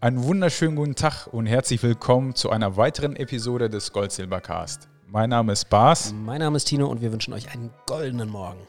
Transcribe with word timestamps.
Einen 0.00 0.22
wunderschönen 0.22 0.76
guten 0.76 0.94
Tag 0.94 1.26
und 1.26 1.46
herzlich 1.46 1.82
willkommen 1.82 2.36
zu 2.36 2.50
einer 2.50 2.76
weiteren 2.76 3.16
Episode 3.16 3.68
des 3.68 3.92
Gold-Silber-Cast. 3.92 4.88
Mein 5.08 5.30
Name 5.30 5.52
ist 5.52 5.68
Bas. 5.70 6.14
Mein 6.24 6.38
Name 6.38 6.56
ist 6.56 6.66
Tino 6.66 6.86
und 6.86 7.00
wir 7.00 7.10
wünschen 7.10 7.34
euch 7.34 7.50
einen 7.52 7.70
goldenen 7.84 8.28
Morgen. 8.28 8.60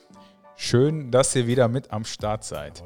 Schön, 0.56 1.12
dass 1.12 1.36
ihr 1.36 1.46
wieder 1.46 1.68
mit 1.68 1.92
am 1.92 2.04
Start 2.04 2.44
seid. 2.44 2.84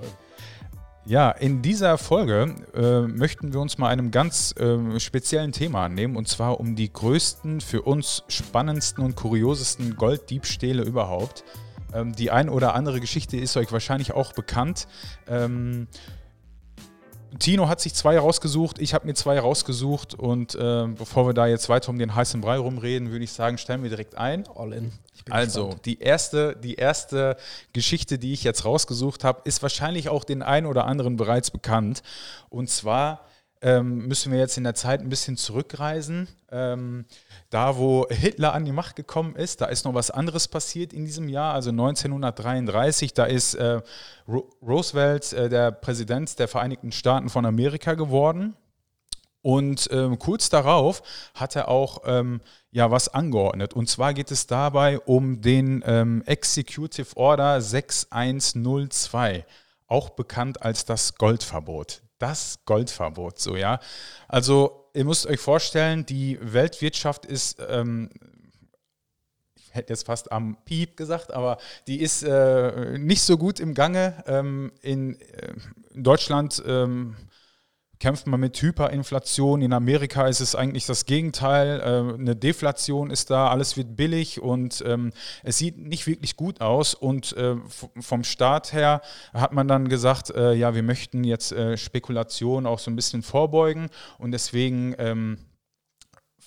Ja, 1.06 1.32
in 1.32 1.62
dieser 1.62 1.98
Folge 1.98 2.54
äh, 2.74 3.08
möchten 3.08 3.54
wir 3.54 3.62
uns 3.62 3.78
mal 3.78 3.88
einem 3.88 4.12
ganz 4.12 4.54
äh, 4.58 5.00
speziellen 5.00 5.54
Thema 5.54 5.86
annehmen 5.86 6.18
und 6.18 6.28
zwar 6.28 6.60
um 6.60 6.76
die 6.76 6.92
größten, 6.92 7.62
für 7.62 7.84
uns 7.84 8.26
spannendsten 8.28 9.06
und 9.06 9.16
kuriosesten 9.16 9.96
Golddiebstähle 9.96 10.84
überhaupt. 10.84 11.46
Ähm, 11.94 12.14
die 12.14 12.30
ein 12.30 12.50
oder 12.50 12.76
andere 12.76 13.00
Geschichte 13.00 13.38
ist 13.38 13.56
euch 13.56 13.72
wahrscheinlich 13.72 14.12
auch 14.12 14.34
bekannt. 14.34 14.90
Ähm, 15.30 15.88
Tino 17.40 17.68
hat 17.68 17.82
sich 17.82 17.94
zwei 17.94 18.20
rausgesucht, 18.20 18.80
ich 18.80 18.94
habe 18.94 19.08
mir 19.08 19.14
zwei 19.14 19.40
rausgesucht 19.40 20.14
und 20.14 20.56
äh, 20.56 20.88
bevor 20.88 21.28
wir 21.28 21.34
da 21.34 21.48
jetzt 21.48 21.70
weiter 21.70 21.90
um 21.90 21.98
den 21.98 22.16
heißen 22.16 22.42
Brei 22.42 22.58
rumreden, 22.58 23.12
würde 23.12 23.24
ich 23.24 23.32
sagen, 23.32 23.58
stellen 23.58 23.84
wir 23.84 23.90
direkt 23.90 24.18
ein. 24.18 24.46
All 24.56 24.74
in. 24.74 24.92
Also, 25.30 25.76
die 25.86 26.00
erste, 26.00 26.56
die 26.56 26.76
erste 26.76 27.38
Geschichte, 27.72 28.20
die 28.20 28.34
ich 28.34 28.44
jetzt 28.44 28.66
rausgesucht 28.66 29.24
habe, 29.24 29.42
ist 29.46 29.62
wahrscheinlich 29.62 30.10
auch 30.10 30.24
den 30.24 30.42
einen 30.42 30.68
oder 30.68 30.86
anderen 30.86 31.16
bereits 31.16 31.50
bekannt. 31.50 32.04
Und 32.50 32.70
zwar 32.70 33.22
ähm, 33.64 34.08
müssen 34.08 34.32
wir 34.32 34.40
jetzt 34.40 34.58
in 34.58 34.66
der 34.66 34.76
Zeit 34.76 35.00
ein 35.00 35.10
bisschen 35.10 35.38
zurückreisen. 35.38 36.28
Ähm, 36.52 37.06
da, 37.50 37.78
wo 37.78 38.06
Hitler 38.10 38.54
an 38.54 38.66
die 38.66 38.74
Macht 38.74 38.98
gekommen 38.98 39.36
ist, 39.36 39.62
da 39.62 39.66
ist 39.68 39.86
noch 39.86 39.94
was 39.94 40.12
anderes 40.12 40.50
passiert 40.50 40.92
in 40.92 41.06
diesem 41.06 41.30
Jahr, 41.30 41.54
also 41.54 41.70
1933. 41.70 43.14
Da 43.14 43.24
ist 43.24 43.56
äh, 43.56 43.82
Roosevelt 44.62 45.32
äh, 45.32 45.48
der 45.48 45.72
Präsident 45.72 46.38
der 46.40 46.50
Vereinigten 46.50 46.92
Staaten 46.92 47.30
von 47.30 47.46
Amerika 47.46 47.94
geworden. 47.94 48.56
Und 49.42 49.90
ähm, 49.92 50.20
kurz 50.20 50.50
darauf 50.50 51.02
hat 51.34 51.56
er 51.56 51.70
auch 51.70 52.04
ähm, 52.06 52.42
ja, 52.72 52.92
was 52.92 53.10
angeordnet. 53.10 53.74
Und 53.74 53.90
zwar 53.90 54.14
geht 54.14 54.32
es 54.32 54.46
dabei 54.48 55.00
um 55.00 55.42
den 55.42 55.84
ähm, 55.86 56.22
Executive 56.26 57.16
Order 57.16 57.62
6102, 57.62 59.46
auch 59.88 60.10
bekannt 60.12 60.62
als 60.62 60.86
das 60.86 61.16
Goldverbot 61.16 62.04
das 62.20 62.60
Goldverbot, 62.66 63.40
so 63.40 63.56
ja. 63.56 63.80
Also 64.28 64.90
ihr 64.94 65.06
müsst 65.06 65.26
euch 65.28 65.40
vorstellen, 65.40 66.06
die 66.06 66.38
Weltwirtschaft 66.42 67.26
ist, 67.26 67.58
ähm, 67.68 68.10
ich 69.56 69.74
hätte 69.74 69.94
jetzt 69.94 70.06
fast 70.06 70.32
am 70.32 70.58
Piep 70.66 70.98
gesagt, 70.98 71.34
aber 71.34 71.58
die 71.88 72.02
ist 72.02 72.24
äh, 72.24 72.98
nicht 72.98 73.22
so 73.22 73.38
gut 73.38 73.60
im 73.60 73.74
Gange. 73.74 74.24
Ähm, 74.28 74.72
in, 74.82 75.20
äh, 75.20 75.54
in, 75.92 76.04
Deutschland 76.04 76.62
ähm, 76.66 77.16
kämpft 78.04 78.28
man 78.28 78.42
mit 78.42 78.62
Hyperinflation. 78.62 79.62
In 79.62 79.72
Amerika 79.72 80.28
ist 80.28 80.42
es 80.42 80.56
eigentlich 80.56 80.86
das 80.86 81.06
Gegenteil. 81.06 81.80
Äh, 81.80 82.20
eine 82.20 82.36
Deflation 82.36 83.10
ist 83.10 83.30
da, 83.30 83.48
alles 83.48 83.78
wird 83.78 83.96
billig 83.96 84.42
und 84.42 84.84
ähm, 84.86 85.14
es 85.42 85.58
sieht 85.58 85.78
nicht 85.78 86.06
wirklich 86.06 86.36
gut 86.36 86.60
aus. 86.60 86.96
Und 86.96 87.32
äh, 87.38 87.56
vom 88.02 88.26
Staat 88.26 88.74
her 88.74 89.00
hat 89.34 89.54
man 89.54 89.70
dann 89.70 89.88
gesagt, 89.88 90.32
äh, 90.32 90.52
ja, 90.52 90.76
wir 90.76 90.84
möchten 90.84 91.24
jetzt 91.24 91.54
äh, 91.54 91.78
Spekulation 91.78 92.66
auch 92.66 92.80
so 92.80 92.92
ein 92.92 92.98
bisschen 92.98 93.24
vorbeugen 93.24 93.88
und 94.18 94.34
deswegen 94.34 94.94
ähm, 94.98 95.38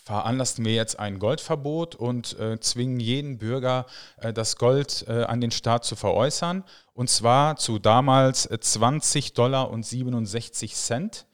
veranlassten 0.05 0.63
wir 0.63 0.75
jetzt 0.75 1.01
ein 1.01 1.19
Goldverbot 1.19 1.95
und 1.95 2.37
zwingen 2.61 3.01
jeden 3.01 3.39
Bürger, 3.39 3.87
das 4.35 4.57
Gold 4.57 5.09
an 5.09 5.41
den 5.41 5.51
Staat 5.51 5.85
zu 5.85 5.97
veräußern. 5.97 6.63
Und 6.93 7.11
zwar 7.11 7.57
zu 7.57 7.81
damals 7.81 8.43
20 8.49 9.33
Dollar 9.33 9.69
und 9.69 9.85
67 9.85 10.77
Cent 10.77 11.26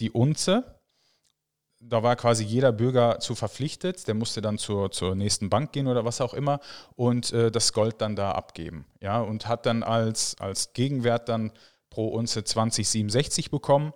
die 0.00 0.10
Unze. 0.10 0.80
Da 1.82 2.02
war 2.02 2.16
quasi 2.16 2.44
jeder 2.44 2.72
Bürger 2.72 3.20
zu 3.20 3.34
verpflichtet, 3.34 4.06
der 4.06 4.14
musste 4.14 4.42
dann 4.42 4.58
zur, 4.58 4.90
zur 4.90 5.14
nächsten 5.14 5.48
Bank 5.48 5.72
gehen 5.72 5.86
oder 5.86 6.04
was 6.04 6.20
auch 6.20 6.34
immer 6.34 6.60
und 6.94 7.32
äh, 7.32 7.50
das 7.50 7.72
Gold 7.72 8.02
dann 8.02 8.16
da 8.16 8.32
abgeben. 8.32 8.84
Ja, 9.00 9.20
und 9.20 9.48
hat 9.48 9.64
dann 9.64 9.82
als, 9.82 10.36
als 10.38 10.74
Gegenwert 10.74 11.30
dann 11.30 11.52
pro 11.88 12.08
Unze 12.08 12.44
2067 12.44 13.50
bekommen. 13.50 13.94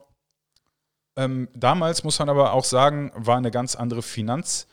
Ähm, 1.17 1.49
damals 1.55 2.05
muss 2.05 2.19
man 2.19 2.31
aber 2.31 2.55
auch 2.55 2.65
sagen, 2.65 3.13
war 3.15 3.37
eine 3.37 3.51
ganz 3.51 3.77
andere 3.77 4.03
Finanz, 4.03 4.67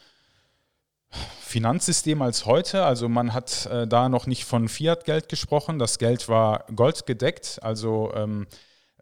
Finanzsystem 1.42 2.22
als 2.22 2.46
heute. 2.46 2.86
Also 2.86 3.10
man 3.10 3.34
hat 3.34 3.66
äh, 3.66 3.86
da 3.88 4.10
noch 4.10 4.26
nicht 4.26 4.46
von 4.46 4.70
Fiat-Geld 4.70 5.28
gesprochen. 5.28 5.80
Das 5.80 6.00
Geld 6.00 6.30
war 6.30 6.66
goldgedeckt. 6.74 7.60
Also 7.62 8.12
ähm, 8.16 8.48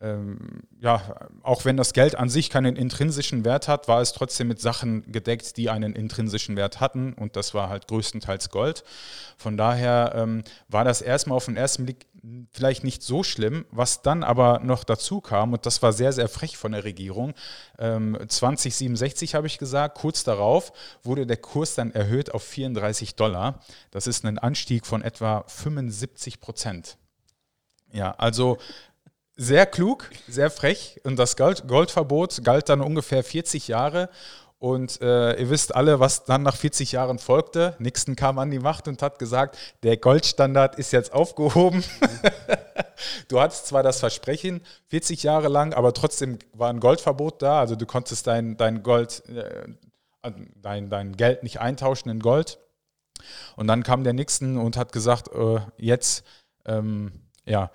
ja, 0.01 1.01
auch 1.43 1.65
wenn 1.65 1.75
das 1.75 1.91
Geld 1.91 2.15
an 2.15 2.29
sich 2.29 2.49
keinen 2.49 2.77
intrinsischen 2.77 3.43
Wert 3.43 3.67
hat, 3.67 3.89
war 3.89 3.99
es 3.99 4.13
trotzdem 4.13 4.47
mit 4.47 4.61
Sachen 4.61 5.11
gedeckt, 5.11 5.57
die 5.57 5.69
einen 5.69 5.93
intrinsischen 5.93 6.55
Wert 6.55 6.79
hatten 6.79 7.13
und 7.13 7.35
das 7.35 7.53
war 7.53 7.67
halt 7.67 7.87
größtenteils 7.87 8.49
Gold. 8.49 8.85
Von 9.37 9.57
daher 9.57 10.13
ähm, 10.15 10.43
war 10.69 10.85
das 10.85 11.01
erstmal 11.01 11.35
auf 11.35 11.45
den 11.45 11.57
ersten 11.57 11.85
Blick 11.85 12.05
vielleicht 12.51 12.83
nicht 12.83 13.03
so 13.03 13.23
schlimm, 13.23 13.65
was 13.71 14.01
dann 14.01 14.23
aber 14.23 14.59
noch 14.59 14.83
dazu 14.83 15.21
kam 15.21 15.53
und 15.53 15.65
das 15.65 15.81
war 15.81 15.91
sehr, 15.91 16.13
sehr 16.13 16.29
frech 16.29 16.57
von 16.57 16.71
der 16.71 16.83
Regierung. 16.83 17.33
Ähm, 17.77 18.17
2067 18.25 19.35
habe 19.35 19.47
ich 19.47 19.57
gesagt, 19.57 19.97
kurz 19.97 20.23
darauf 20.23 20.71
wurde 21.03 21.25
der 21.25 21.37
Kurs 21.37 21.75
dann 21.75 21.91
erhöht 21.91 22.33
auf 22.33 22.43
34 22.43 23.15
Dollar. 23.15 23.59
Das 23.91 24.07
ist 24.07 24.25
ein 24.25 24.39
Anstieg 24.39 24.85
von 24.85 25.01
etwa 25.01 25.43
75 25.47 26.39
Prozent. 26.39 26.97
Ja, 27.91 28.11
also 28.17 28.57
sehr 29.39 29.65
klug, 29.65 30.09
sehr 30.27 30.51
frech. 30.51 30.99
Und 31.05 31.17
das 31.17 31.37
Gold, 31.37 31.65
Goldverbot 31.65 32.43
galt 32.43 32.67
dann 32.67 32.81
ungefähr 32.81 33.23
40 33.23 33.69
Jahre. 33.69 34.09
Und 34.59 35.01
äh, 35.01 35.39
ihr 35.39 35.49
wisst 35.49 35.73
alle, 35.73 36.01
was 36.01 36.25
dann 36.25 36.43
nach 36.43 36.57
40 36.57 36.91
Jahren 36.91 37.17
folgte. 37.17 37.73
Nixon 37.79 38.17
kam 38.17 38.37
an 38.37 38.51
die 38.51 38.59
Macht 38.59 38.89
und 38.89 39.01
hat 39.01 39.17
gesagt, 39.17 39.57
der 39.83 39.95
Goldstandard 39.95 40.75
ist 40.75 40.91
jetzt 40.91 41.13
aufgehoben. 41.13 41.85
du 43.29 43.39
hattest 43.39 43.67
zwar 43.67 43.81
das 43.81 44.01
Versprechen 44.01 44.59
40 44.87 45.23
Jahre 45.23 45.47
lang, 45.47 45.73
aber 45.73 45.93
trotzdem 45.93 46.37
war 46.51 46.69
ein 46.69 46.81
Goldverbot 46.81 47.41
da. 47.41 47.61
Also 47.61 47.77
du 47.77 47.85
konntest 47.85 48.27
dein, 48.27 48.57
dein 48.57 48.83
Gold, 48.83 49.23
äh, 49.29 49.69
dein, 50.61 50.89
dein 50.89 51.15
Geld 51.15 51.43
nicht 51.43 51.61
eintauschen 51.61 52.11
in 52.11 52.19
Gold. 52.19 52.59
Und 53.55 53.67
dann 53.67 53.83
kam 53.83 54.03
der 54.03 54.13
Nixon 54.13 54.57
und 54.57 54.75
hat 54.75 54.91
gesagt, 54.91 55.29
äh, 55.33 55.61
jetzt, 55.77 56.25
ähm, 56.65 57.13
ja, 57.45 57.71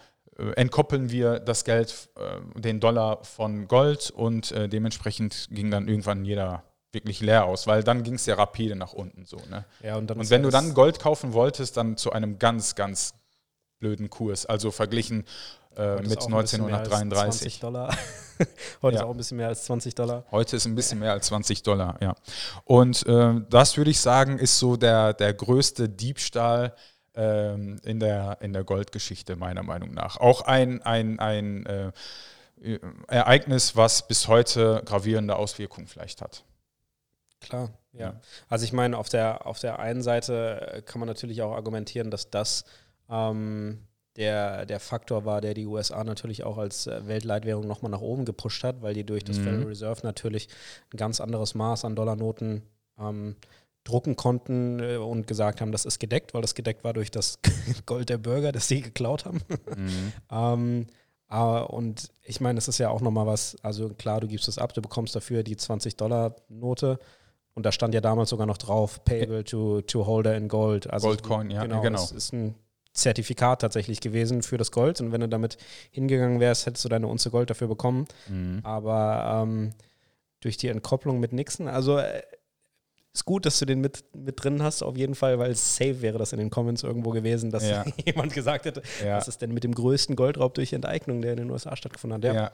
entkoppeln 0.56 1.11
wir 1.11 1.39
das 1.39 1.65
Geld, 1.65 2.09
äh, 2.17 2.61
den 2.61 2.81
Dollar 2.81 3.22
von 3.25 3.69
Gold 3.69 4.11
und 4.11 4.53
äh, 4.53 4.69
dementsprechend 4.69 5.49
ging 5.50 5.71
dann 5.71 5.89
irgendwann 5.89 6.25
jeder 6.25 6.65
wirklich 6.93 7.21
leer 7.21 7.45
aus, 7.45 7.67
weil 7.67 7.83
dann 7.83 8.03
ging 8.03 8.15
es 8.15 8.27
ja 8.27 8.37
rapide 8.37 8.77
nach 8.77 8.93
unten 8.93 9.25
so. 9.25 9.37
Ne? 9.50 9.65
Ja, 9.83 9.97
und, 9.97 10.11
und 10.11 10.31
wenn 10.31 10.43
du 10.43 10.50
dann 10.50 10.75
Gold 10.75 11.00
kaufen 11.00 11.33
wolltest, 11.33 11.77
dann 11.77 11.97
zu 11.97 12.12
einem 12.12 12.39
ganz, 12.39 12.75
ganz 12.75 13.15
blöden 13.81 14.09
Kurs, 14.11 14.47
also 14.47 14.71
verglichen 14.71 15.25
äh, 15.77 15.97
mit 15.97 16.23
1933. 16.23 17.61
Dollar. 17.61 17.97
Heute 18.83 18.97
ja. 18.97 19.03
ist 19.03 19.06
auch 19.06 19.11
ein 19.11 19.17
bisschen 19.17 19.37
mehr 19.37 19.49
als 19.49 19.65
20 19.65 19.94
Dollar. 19.97 20.25
Heute 20.31 20.56
ist 20.56 20.67
ein 20.67 20.75
bisschen 20.75 20.99
mehr 20.99 21.12
als 21.12 21.27
20 21.27 21.62
Dollar, 21.62 21.97
ja. 22.00 22.15
Und 22.65 23.06
äh, 23.06 23.34
das 23.50 23.77
würde 23.77 23.91
ich 23.91 24.00
sagen, 24.00 24.39
ist 24.39 24.59
so 24.59 24.77
der, 24.77 25.12
der 25.15 25.34
größte 25.34 25.89
Diebstahl, 25.89 26.75
ähm, 27.14 27.80
in, 27.84 28.00
der, 28.00 28.38
in 28.41 28.52
der 28.52 28.64
Goldgeschichte, 28.64 29.36
meiner 29.36 29.62
Meinung 29.62 29.94
nach. 29.94 30.16
Auch 30.16 30.42
ein, 30.42 30.82
ein, 30.82 31.19
ein 31.19 31.66
äh, 31.66 31.92
Ereignis, 33.08 33.76
was 33.76 34.06
bis 34.06 34.28
heute 34.28 34.82
gravierende 34.84 35.36
Auswirkungen 35.36 35.86
vielleicht 35.86 36.20
hat. 36.22 36.44
Klar, 37.41 37.70
ja. 37.92 38.00
ja. 38.00 38.20
Also 38.48 38.64
ich 38.64 38.72
meine, 38.72 38.97
auf 38.97 39.08
der, 39.08 39.47
auf 39.47 39.58
der 39.58 39.78
einen 39.78 40.02
Seite 40.02 40.82
kann 40.86 41.00
man 41.00 41.08
natürlich 41.08 41.42
auch 41.42 41.52
argumentieren, 41.52 42.10
dass 42.10 42.30
das 42.30 42.64
ähm, 43.10 43.81
der, 44.16 44.64
der 44.66 44.81
Faktor 44.81 45.25
war, 45.25 45.41
der 45.41 45.54
die 45.54 45.66
USA 45.66 46.04
natürlich 46.04 46.44
auch 46.44 46.58
als 46.58 46.86
äh, 46.86 47.06
Weltleitwährung 47.06 47.66
nochmal 47.66 47.91
nach 47.91 48.00
oben 48.00 48.25
gepusht 48.25 48.62
hat, 48.64 48.81
weil 48.81 48.94
die 48.94 49.04
durch 49.04 49.25
das 49.25 49.38
mhm. 49.38 49.44
Federal 49.44 49.66
Reserve 49.66 50.00
natürlich 50.04 50.49
ein 50.93 50.96
ganz 50.96 51.20
anderes 51.20 51.55
Maß 51.55 51.84
an 51.84 51.96
Dollarnoten 51.96 52.62
ähm, 52.99 53.37
drucken 53.84 54.16
konnten 54.16 54.81
äh, 54.81 54.96
und 54.96 55.26
gesagt 55.26 55.60
haben, 55.60 55.72
das 55.72 55.84
ist 55.84 55.98
gedeckt, 56.00 56.34
weil 56.34 56.42
das 56.42 56.54
gedeckt 56.54 56.84
war 56.84 56.92
durch 56.92 57.10
das 57.10 57.38
Gold 57.86 58.08
der 58.08 58.19
Bürger, 58.19 58.50
das 58.50 58.66
sie 58.69 58.81
geklaut 58.81 59.25
haben. 59.25 59.40
Mhm. 59.76 60.12
ähm, 60.31 60.86
äh, 61.31 61.36
und 61.36 62.10
ich 62.22 62.40
meine, 62.40 62.56
das 62.56 62.69
ist 62.69 62.78
ja 62.78 62.88
auch 62.88 63.00
nochmal 63.00 63.26
was, 63.26 63.56
also 63.62 63.90
klar, 63.90 64.20
du 64.20 64.26
gibst 64.26 64.48
es 64.48 64.58
ab, 64.58 64.72
du 64.72 64.82
bekommst 64.82 65.14
dafür 65.14 65.42
die 65.42 65.56
20-Dollar-Note. 65.56 66.98
Und 67.54 67.64
da 67.64 67.70
stand 67.70 67.94
ja 67.94 68.00
damals 68.00 68.31
sogar 68.31 68.46
noch 68.46 68.58
drauf, 68.58 69.04
payable 69.04 69.44
to, 69.44 69.81
to 69.82 70.06
holder 70.06 70.36
in 70.36 70.48
Gold. 70.48 70.90
Also 70.90 71.06
Goldcoin, 71.06 71.50
ja, 71.50 71.62
genau. 71.62 71.82
genau. 71.82 72.00
Das 72.00 72.10
ist 72.10 72.32
ein 72.32 72.56
Zertifikat 72.92 73.60
tatsächlich 73.60 74.00
gewesen 74.00 74.42
für 74.42 74.58
das 74.58 74.72
Gold. 74.72 75.00
Und 75.00 75.12
wenn 75.12 75.20
du 75.20 75.28
damit 75.28 75.56
hingegangen 75.92 76.40
wärst, 76.40 76.66
hättest 76.66 76.84
du 76.84 76.88
deine 76.88 77.06
Unze 77.06 77.31
Gold 77.31 77.50
dafür 77.50 77.69
bekommen. 77.69 78.06
Mhm. 78.28 78.60
Aber 78.64 79.42
ähm, 79.42 79.70
durch 80.40 80.56
die 80.56 80.66
Entkopplung 80.66 81.20
mit 81.20 81.32
Nixon, 81.32 81.69
also 81.69 81.98
äh, 81.98 82.22
ist 83.14 83.25
gut, 83.25 83.46
dass 83.46 83.61
du 83.61 83.64
den 83.64 83.81
mit, 83.81 84.05
mit 84.12 84.43
drin 84.43 84.62
hast, 84.62 84.82
auf 84.82 84.96
jeden 84.96 85.14
Fall, 85.14 85.38
weil 85.38 85.55
safe 85.55 86.02
wäre 86.02 86.19
das 86.19 86.32
in 86.32 86.40
den 86.40 86.50
Comments 86.50 86.82
irgendwo 86.82 87.11
gewesen, 87.11 87.50
dass 87.50 87.66
ja. 87.66 87.84
jemand 88.05 88.34
gesagt 88.34 88.64
hätte, 88.64 88.82
ja. 89.05 89.16
was 89.16 89.28
ist 89.28 89.40
denn 89.40 89.55
mit 89.55 89.62
dem 89.62 89.75
größten 89.75 90.16
Goldraub 90.16 90.55
durch 90.55 90.72
Enteignung, 90.72 91.22
der 91.22 91.32
in 91.32 91.38
den 91.38 91.50
USA 91.50 91.76
stattgefunden 91.76 92.25
hat. 92.25 92.34
Ja. 92.34 92.50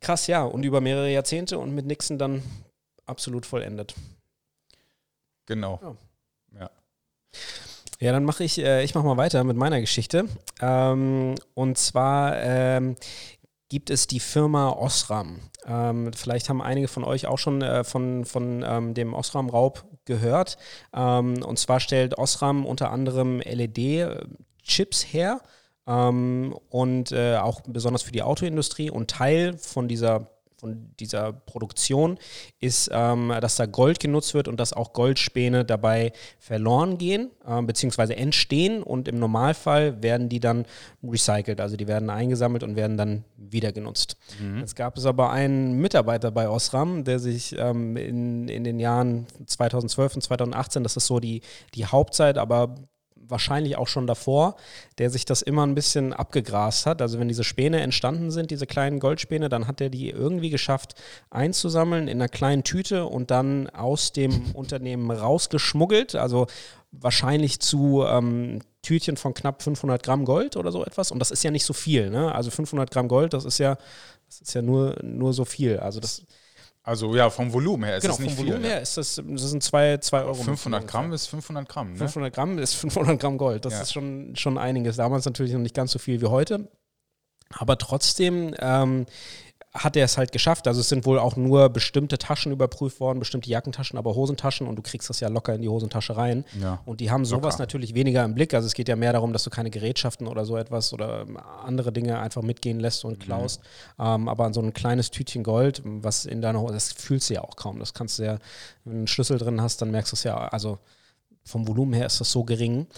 Krass, 0.00 0.26
ja. 0.26 0.42
Und 0.42 0.64
über 0.64 0.80
mehrere 0.80 1.10
Jahrzehnte 1.10 1.58
und 1.58 1.72
mit 1.72 1.86
Nixon 1.86 2.18
dann 2.18 2.42
absolut 3.06 3.46
vollendet. 3.46 3.94
Genau. 5.46 5.78
Ja. 6.52 6.60
ja. 6.60 6.70
Ja, 8.00 8.12
dann 8.12 8.24
mache 8.24 8.42
ich, 8.42 8.58
äh, 8.58 8.82
ich 8.82 8.94
mache 8.94 9.04
mal 9.04 9.18
weiter 9.18 9.44
mit 9.44 9.56
meiner 9.56 9.80
Geschichte. 9.80 10.24
Ähm, 10.60 11.34
und 11.54 11.78
zwar 11.78 12.36
ähm, 12.38 12.96
gibt 13.70 13.88
es 13.88 14.06
die 14.06 14.20
Firma 14.20 14.70
Osram. 14.70 15.40
Ähm, 15.64 16.12
vielleicht 16.12 16.50
haben 16.50 16.60
einige 16.60 16.88
von 16.88 17.04
euch 17.04 17.26
auch 17.26 17.38
schon 17.38 17.62
äh, 17.62 17.84
von, 17.84 18.26
von 18.26 18.62
ähm, 18.66 18.92
dem 18.92 19.14
Osram-Raub 19.14 19.84
gehört. 20.04 20.58
Ähm, 20.94 21.42
und 21.42 21.58
zwar 21.58 21.80
stellt 21.80 22.18
Osram 22.18 22.66
unter 22.66 22.90
anderem 22.90 23.40
LED-Chips 23.40 25.12
her. 25.12 25.40
Ähm, 25.86 26.54
und 26.68 27.12
äh, 27.12 27.36
auch 27.36 27.62
besonders 27.62 28.02
für 28.02 28.12
die 28.12 28.22
Autoindustrie 28.22 28.90
und 28.90 29.08
Teil 29.08 29.56
von 29.56 29.88
dieser 29.88 30.30
von 30.60 30.90
dieser 31.00 31.32
Produktion 31.32 32.18
ist, 32.60 32.90
ähm, 32.92 33.32
dass 33.40 33.56
da 33.56 33.66
Gold 33.66 33.98
genutzt 33.98 34.34
wird 34.34 34.46
und 34.46 34.60
dass 34.60 34.72
auch 34.72 34.92
Goldspäne 34.92 35.64
dabei 35.64 36.12
verloren 36.38 36.98
gehen, 36.98 37.30
äh, 37.46 37.62
beziehungsweise 37.62 38.14
entstehen 38.14 38.82
und 38.82 39.08
im 39.08 39.18
Normalfall 39.18 40.02
werden 40.02 40.28
die 40.28 40.40
dann 40.40 40.66
recycelt, 41.02 41.60
also 41.60 41.76
die 41.76 41.88
werden 41.88 42.10
eingesammelt 42.10 42.62
und 42.62 42.76
werden 42.76 42.96
dann 42.96 43.24
wieder 43.36 43.72
genutzt. 43.72 44.16
Mhm. 44.40 44.58
Jetzt 44.58 44.76
gab 44.76 44.98
es 44.98 45.06
aber 45.06 45.30
einen 45.30 45.80
Mitarbeiter 45.80 46.30
bei 46.30 46.48
Osram, 46.48 47.04
der 47.04 47.18
sich 47.18 47.56
ähm, 47.58 47.96
in, 47.96 48.48
in 48.48 48.64
den 48.64 48.78
Jahren 48.78 49.26
2012 49.46 50.16
und 50.16 50.20
2018, 50.22 50.82
das 50.82 50.96
ist 50.96 51.06
so 51.06 51.20
die, 51.20 51.40
die 51.74 51.86
Hauptzeit, 51.86 52.36
aber 52.36 52.74
wahrscheinlich 53.30 53.76
auch 53.76 53.88
schon 53.88 54.06
davor, 54.06 54.56
der 54.98 55.10
sich 55.10 55.24
das 55.24 55.42
immer 55.42 55.66
ein 55.66 55.74
bisschen 55.74 56.12
abgegrast 56.12 56.86
hat. 56.86 57.02
Also 57.02 57.18
wenn 57.18 57.28
diese 57.28 57.44
Späne 57.44 57.80
entstanden 57.80 58.30
sind, 58.30 58.50
diese 58.50 58.66
kleinen 58.66 59.00
Goldspäne, 59.00 59.48
dann 59.48 59.66
hat 59.66 59.80
er 59.80 59.90
die 59.90 60.10
irgendwie 60.10 60.50
geschafft 60.50 60.94
einzusammeln 61.30 62.08
in 62.08 62.18
einer 62.18 62.28
kleinen 62.28 62.64
Tüte 62.64 63.06
und 63.06 63.30
dann 63.30 63.68
aus 63.70 64.12
dem 64.12 64.50
Unternehmen 64.54 65.10
rausgeschmuggelt. 65.10 66.14
Also 66.14 66.46
wahrscheinlich 66.92 67.60
zu 67.60 68.04
ähm, 68.06 68.60
Tütchen 68.82 69.16
von 69.16 69.34
knapp 69.34 69.62
500 69.62 70.02
Gramm 70.02 70.24
Gold 70.24 70.56
oder 70.56 70.72
so 70.72 70.84
etwas. 70.84 71.10
Und 71.10 71.18
das 71.18 71.30
ist 71.30 71.44
ja 71.44 71.50
nicht 71.50 71.64
so 71.64 71.72
viel. 71.72 72.10
Ne? 72.10 72.34
Also 72.34 72.50
500 72.50 72.90
Gramm 72.90 73.08
Gold, 73.08 73.32
das 73.32 73.44
ist 73.44 73.58
ja, 73.58 73.76
das 74.26 74.40
ist 74.40 74.54
ja 74.54 74.62
nur, 74.62 74.96
nur 75.02 75.32
so 75.32 75.44
viel. 75.44 75.78
Also 75.78 76.00
das 76.00 76.22
also 76.82 77.14
ja, 77.14 77.28
vom 77.28 77.52
Volumen 77.52 77.84
her 77.84 77.98
ist 77.98 78.02
genau, 78.02 78.14
das 78.14 78.20
nicht 78.20 78.36
vom 78.36 78.46
Volumen 78.46 78.62
viel. 78.62 78.70
her 78.70 78.80
ist 78.80 78.96
das, 78.96 79.22
das 79.22 79.50
sind 79.50 79.62
zwei, 79.62 79.98
zwei 79.98 80.22
Euro. 80.22 80.34
500 80.34 80.86
Gramm 80.86 81.12
ist 81.12 81.26
500 81.26 81.68
Gramm. 81.68 81.92
Ne? 81.92 81.98
500 81.98 82.34
Gramm 82.34 82.58
ist 82.58 82.74
500 82.74 83.20
Gramm 83.20 83.36
Gold. 83.36 83.64
Das 83.64 83.74
ja. 83.74 83.82
ist 83.82 83.92
schon, 83.92 84.34
schon 84.34 84.56
einiges. 84.56 84.96
Damals 84.96 85.26
natürlich 85.26 85.52
noch 85.52 85.60
nicht 85.60 85.74
ganz 85.74 85.92
so 85.92 85.98
viel 85.98 86.20
wie 86.20 86.26
heute. 86.26 86.70
Aber 87.50 87.76
trotzdem 87.76 88.54
ähm, 88.58 89.06
hat 89.72 89.96
er 89.96 90.04
es 90.04 90.18
halt 90.18 90.32
geschafft. 90.32 90.66
Also 90.66 90.80
es 90.80 90.88
sind 90.88 91.06
wohl 91.06 91.18
auch 91.18 91.36
nur 91.36 91.68
bestimmte 91.68 92.18
Taschen 92.18 92.50
überprüft 92.50 92.98
worden, 92.98 93.20
bestimmte 93.20 93.48
Jackentaschen, 93.48 93.98
aber 93.98 94.16
Hosentaschen 94.16 94.66
und 94.66 94.76
du 94.76 94.82
kriegst 94.82 95.08
das 95.08 95.20
ja 95.20 95.28
locker 95.28 95.54
in 95.54 95.62
die 95.62 95.68
Hosentasche 95.68 96.16
rein. 96.16 96.44
Ja. 96.60 96.80
Und 96.86 97.00
die 97.00 97.10
haben 97.10 97.24
sowas 97.24 97.54
locker. 97.54 97.62
natürlich 97.62 97.94
weniger 97.94 98.24
im 98.24 98.34
Blick. 98.34 98.52
Also 98.52 98.66
es 98.66 98.74
geht 98.74 98.88
ja 98.88 98.96
mehr 98.96 99.12
darum, 99.12 99.32
dass 99.32 99.44
du 99.44 99.50
keine 99.50 99.70
Gerätschaften 99.70 100.26
oder 100.26 100.44
so 100.44 100.56
etwas 100.56 100.92
oder 100.92 101.24
andere 101.64 101.92
Dinge 101.92 102.18
einfach 102.18 102.42
mitgehen 102.42 102.80
lässt 102.80 103.04
und 103.04 103.18
mhm. 103.18 103.22
klaust. 103.22 103.62
Mhm. 103.96 104.04
Ähm, 104.04 104.28
aber 104.28 104.52
so 104.52 104.60
ein 104.60 104.72
kleines 104.72 105.12
Tütchen 105.12 105.44
Gold, 105.44 105.82
was 105.84 106.26
in 106.26 106.42
deiner 106.42 106.60
Hose, 106.60 106.74
das 106.74 106.92
fühlst 106.92 107.30
du 107.30 107.34
ja 107.34 107.42
auch 107.42 107.54
kaum. 107.54 107.78
Das 107.78 107.94
kannst 107.94 108.18
du 108.18 108.24
ja, 108.24 108.38
wenn 108.84 108.92
du 108.92 108.98
einen 108.98 109.06
Schlüssel 109.06 109.38
drin 109.38 109.62
hast, 109.62 109.80
dann 109.82 109.92
merkst 109.92 110.12
du 110.12 110.16
es 110.16 110.24
ja, 110.24 110.36
also 110.36 110.78
vom 111.44 111.68
Volumen 111.68 111.94
her 111.94 112.06
ist 112.06 112.20
das 112.20 112.32
so 112.32 112.42
gering. 112.42 112.88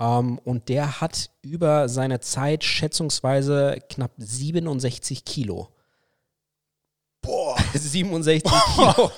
Ähm, 0.00 0.38
und 0.44 0.70
der 0.70 1.02
hat 1.02 1.30
über 1.42 1.90
seine 1.90 2.20
Zeit 2.20 2.64
schätzungsweise 2.64 3.78
knapp 3.90 4.12
67 4.16 5.26
Kilo. 5.26 5.68
Boah. 7.78 7.78
67 7.78 8.42
Kilo. 8.74 9.10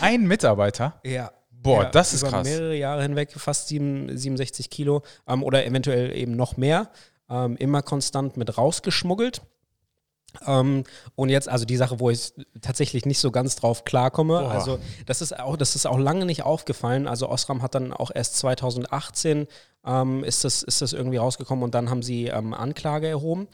Ein 0.00 0.26
Mitarbeiter? 0.26 1.00
Ja. 1.04 1.32
Boah, 1.50 1.84
ja, 1.84 1.90
das 1.90 2.12
ist 2.12 2.22
über 2.22 2.30
krass. 2.30 2.46
mehrere 2.46 2.74
Jahre 2.74 3.02
hinweg 3.02 3.32
fast 3.36 3.68
7, 3.68 4.16
67 4.16 4.68
Kilo 4.68 5.02
ähm, 5.28 5.44
oder 5.44 5.64
eventuell 5.64 6.14
eben 6.16 6.34
noch 6.34 6.56
mehr. 6.56 6.90
Ähm, 7.30 7.56
immer 7.56 7.82
konstant 7.82 8.36
mit 8.36 8.58
rausgeschmuggelt. 8.58 9.42
Ähm, 10.46 10.84
und 11.14 11.28
jetzt, 11.28 11.48
also 11.48 11.64
die 11.64 11.76
Sache, 11.76 12.00
wo 12.00 12.10
ich 12.10 12.32
tatsächlich 12.60 13.06
nicht 13.06 13.18
so 13.20 13.30
ganz 13.30 13.54
drauf 13.56 13.84
klarkomme, 13.84 14.40
Boah. 14.40 14.50
also 14.50 14.78
das 15.06 15.22
ist 15.22 15.38
auch, 15.38 15.56
das 15.56 15.76
ist 15.76 15.86
auch 15.86 15.98
lange 15.98 16.26
nicht 16.26 16.42
aufgefallen. 16.42 17.06
Also 17.06 17.28
Osram 17.28 17.62
hat 17.62 17.74
dann 17.74 17.92
auch 17.92 18.10
erst 18.12 18.36
2018 18.38 19.46
ähm, 19.84 20.24
ist, 20.24 20.44
das, 20.44 20.62
ist 20.62 20.82
das 20.82 20.92
irgendwie 20.92 21.18
rausgekommen 21.18 21.64
und 21.64 21.74
dann 21.74 21.90
haben 21.90 22.02
sie 22.02 22.26
ähm, 22.26 22.54
Anklage 22.54 23.08
erhoben. 23.08 23.48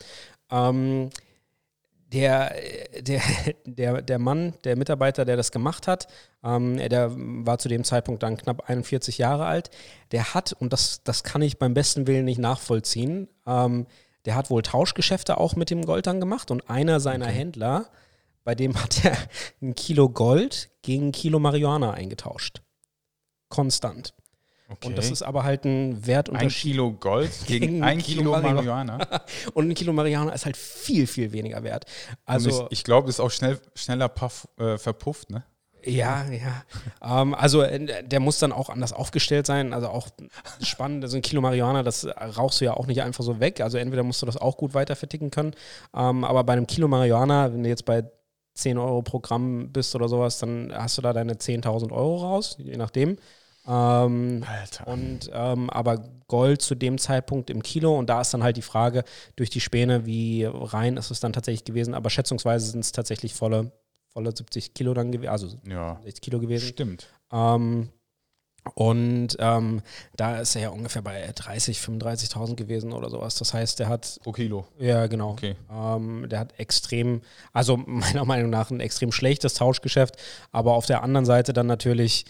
Der, 2.12 2.54
der, 3.00 3.20
der, 3.66 4.02
der 4.02 4.18
Mann, 4.18 4.54
der 4.64 4.76
Mitarbeiter, 4.76 5.26
der 5.26 5.36
das 5.36 5.52
gemacht 5.52 5.86
hat, 5.86 6.08
ähm, 6.42 6.78
der 6.78 7.10
war 7.14 7.58
zu 7.58 7.68
dem 7.68 7.84
Zeitpunkt 7.84 8.22
dann 8.22 8.38
knapp 8.38 8.68
41 8.68 9.18
Jahre 9.18 9.44
alt, 9.44 9.70
der 10.12 10.32
hat, 10.32 10.54
und 10.54 10.72
das, 10.72 11.02
das 11.04 11.22
kann 11.22 11.42
ich 11.42 11.58
beim 11.58 11.74
besten 11.74 12.06
Willen 12.06 12.24
nicht 12.24 12.38
nachvollziehen, 12.38 13.28
ähm, 13.46 13.86
der 14.24 14.36
hat 14.36 14.50
wohl 14.50 14.62
Tauschgeschäfte 14.62 15.38
auch 15.38 15.54
mit 15.54 15.70
dem 15.70 15.84
Gold 15.84 16.06
dann 16.06 16.20
gemacht 16.20 16.50
und 16.50 16.70
einer 16.70 17.00
seiner 17.00 17.26
okay. 17.26 17.34
Händler, 17.34 17.90
bei 18.44 18.54
dem 18.54 18.82
hat 18.82 19.04
er 19.04 19.16
ein 19.60 19.74
Kilo 19.74 20.08
Gold 20.08 20.70
gegen 20.82 21.08
ein 21.08 21.12
Kilo 21.12 21.38
Marihuana 21.38 21.92
eingetauscht. 21.92 22.62
Konstant. 23.50 24.14
Okay. 24.70 24.88
Und 24.88 24.98
das 24.98 25.10
ist 25.10 25.22
aber 25.22 25.44
halt 25.44 25.64
ein 25.64 26.06
Wertunterschied. 26.06 26.72
Ein 26.72 26.72
Kilo 26.72 26.92
Gold 26.92 27.30
gegen 27.46 27.82
ein 27.82 27.98
Kilo, 27.98 28.34
Kilo 28.34 28.40
Marihuana. 28.42 28.98
und 29.54 29.70
ein 29.70 29.74
Kilo 29.74 29.94
Marihuana 29.94 30.32
ist 30.32 30.44
halt 30.44 30.58
viel, 30.58 31.06
viel 31.06 31.32
weniger 31.32 31.62
wert. 31.62 31.86
Also 32.26 32.66
ich, 32.66 32.78
ich 32.80 32.84
glaube, 32.84 33.08
ist 33.08 33.18
auch 33.18 33.30
schnell, 33.30 33.58
schneller 33.74 34.08
puff, 34.08 34.46
äh, 34.58 34.76
verpufft, 34.76 35.30
ne? 35.30 35.42
Ja, 35.84 36.26
ja. 36.30 37.22
ähm, 37.22 37.34
also 37.34 37.62
äh, 37.62 38.04
der 38.04 38.20
muss 38.20 38.38
dann 38.40 38.52
auch 38.52 38.68
anders 38.68 38.92
aufgestellt 38.92 39.46
sein. 39.46 39.72
Also 39.72 39.88
auch 39.88 40.08
spannend, 40.60 41.02
also 41.02 41.16
ein 41.16 41.22
Kilo 41.22 41.40
Marihuana, 41.40 41.82
das 41.82 42.06
rauchst 42.36 42.60
du 42.60 42.66
ja 42.66 42.74
auch 42.74 42.86
nicht 42.86 43.00
einfach 43.00 43.24
so 43.24 43.40
weg. 43.40 43.62
Also 43.62 43.78
entweder 43.78 44.02
musst 44.02 44.20
du 44.20 44.26
das 44.26 44.36
auch 44.36 44.58
gut 44.58 44.74
weiter 44.74 44.96
verticken 44.96 45.30
können. 45.30 45.54
Ähm, 45.96 46.24
aber 46.24 46.44
bei 46.44 46.52
einem 46.52 46.66
Kilo 46.66 46.88
Marihuana, 46.88 47.54
wenn 47.54 47.62
du 47.62 47.70
jetzt 47.70 47.86
bei 47.86 48.04
10 48.54 48.76
Euro 48.76 49.00
pro 49.02 49.20
Gramm 49.20 49.72
bist 49.72 49.94
oder 49.94 50.08
sowas, 50.08 50.38
dann 50.40 50.72
hast 50.74 50.98
du 50.98 51.02
da 51.02 51.12
deine 51.14 51.34
10.000 51.34 51.92
Euro 51.92 52.16
raus, 52.16 52.56
je 52.58 52.76
nachdem. 52.76 53.16
Ähm, 53.68 54.44
Alter. 54.46 54.86
Und 54.86 55.30
ähm, 55.32 55.68
aber 55.68 56.02
Gold 56.26 56.62
zu 56.62 56.74
dem 56.74 56.96
Zeitpunkt 56.96 57.50
im 57.50 57.62
Kilo 57.62 57.98
und 57.98 58.08
da 58.08 58.22
ist 58.22 58.32
dann 58.32 58.42
halt 58.42 58.56
die 58.56 58.62
Frage 58.62 59.04
durch 59.36 59.50
die 59.50 59.60
Späne, 59.60 60.06
wie 60.06 60.44
rein 60.44 60.96
ist 60.96 61.10
es 61.10 61.20
dann 61.20 61.34
tatsächlich 61.34 61.64
gewesen, 61.64 61.94
aber 61.94 62.08
schätzungsweise 62.08 62.70
sind 62.70 62.80
es 62.80 62.92
tatsächlich 62.92 63.34
volle, 63.34 63.72
volle 64.12 64.34
70 64.34 64.72
Kilo 64.72 64.94
dann 64.94 65.12
gewesen, 65.12 65.30
also 65.30 65.48
ja, 65.68 66.00
60 66.02 66.20
Kilo 66.22 66.40
gewesen. 66.40 66.68
Stimmt. 66.68 67.08
Ähm, 67.30 67.90
und 68.74 69.36
ähm, 69.38 69.82
da 70.16 70.38
ist 70.38 70.54
er 70.56 70.62
ja 70.62 70.68
ungefähr 70.70 71.02
bei 71.02 71.30
30, 71.34 71.78
35.000 71.78 72.54
gewesen 72.56 72.92
oder 72.92 73.10
sowas. 73.10 73.36
Das 73.36 73.54
heißt, 73.54 73.78
der 73.78 73.88
hat. 73.88 74.18
Pro 74.22 74.32
Kilo. 74.32 74.66
Ja, 74.78 75.06
genau. 75.06 75.30
Okay. 75.30 75.56
Ähm, 75.70 76.26
der 76.28 76.40
hat 76.40 76.58
extrem, 76.58 77.22
also 77.52 77.76
meiner 77.86 78.24
Meinung 78.24 78.50
nach 78.50 78.70
ein 78.70 78.80
extrem 78.80 79.12
schlechtes 79.12 79.54
Tauschgeschäft, 79.54 80.16
aber 80.52 80.74
auf 80.74 80.86
der 80.86 81.02
anderen 81.02 81.24
Seite 81.24 81.52
dann 81.52 81.66
natürlich 81.66 82.24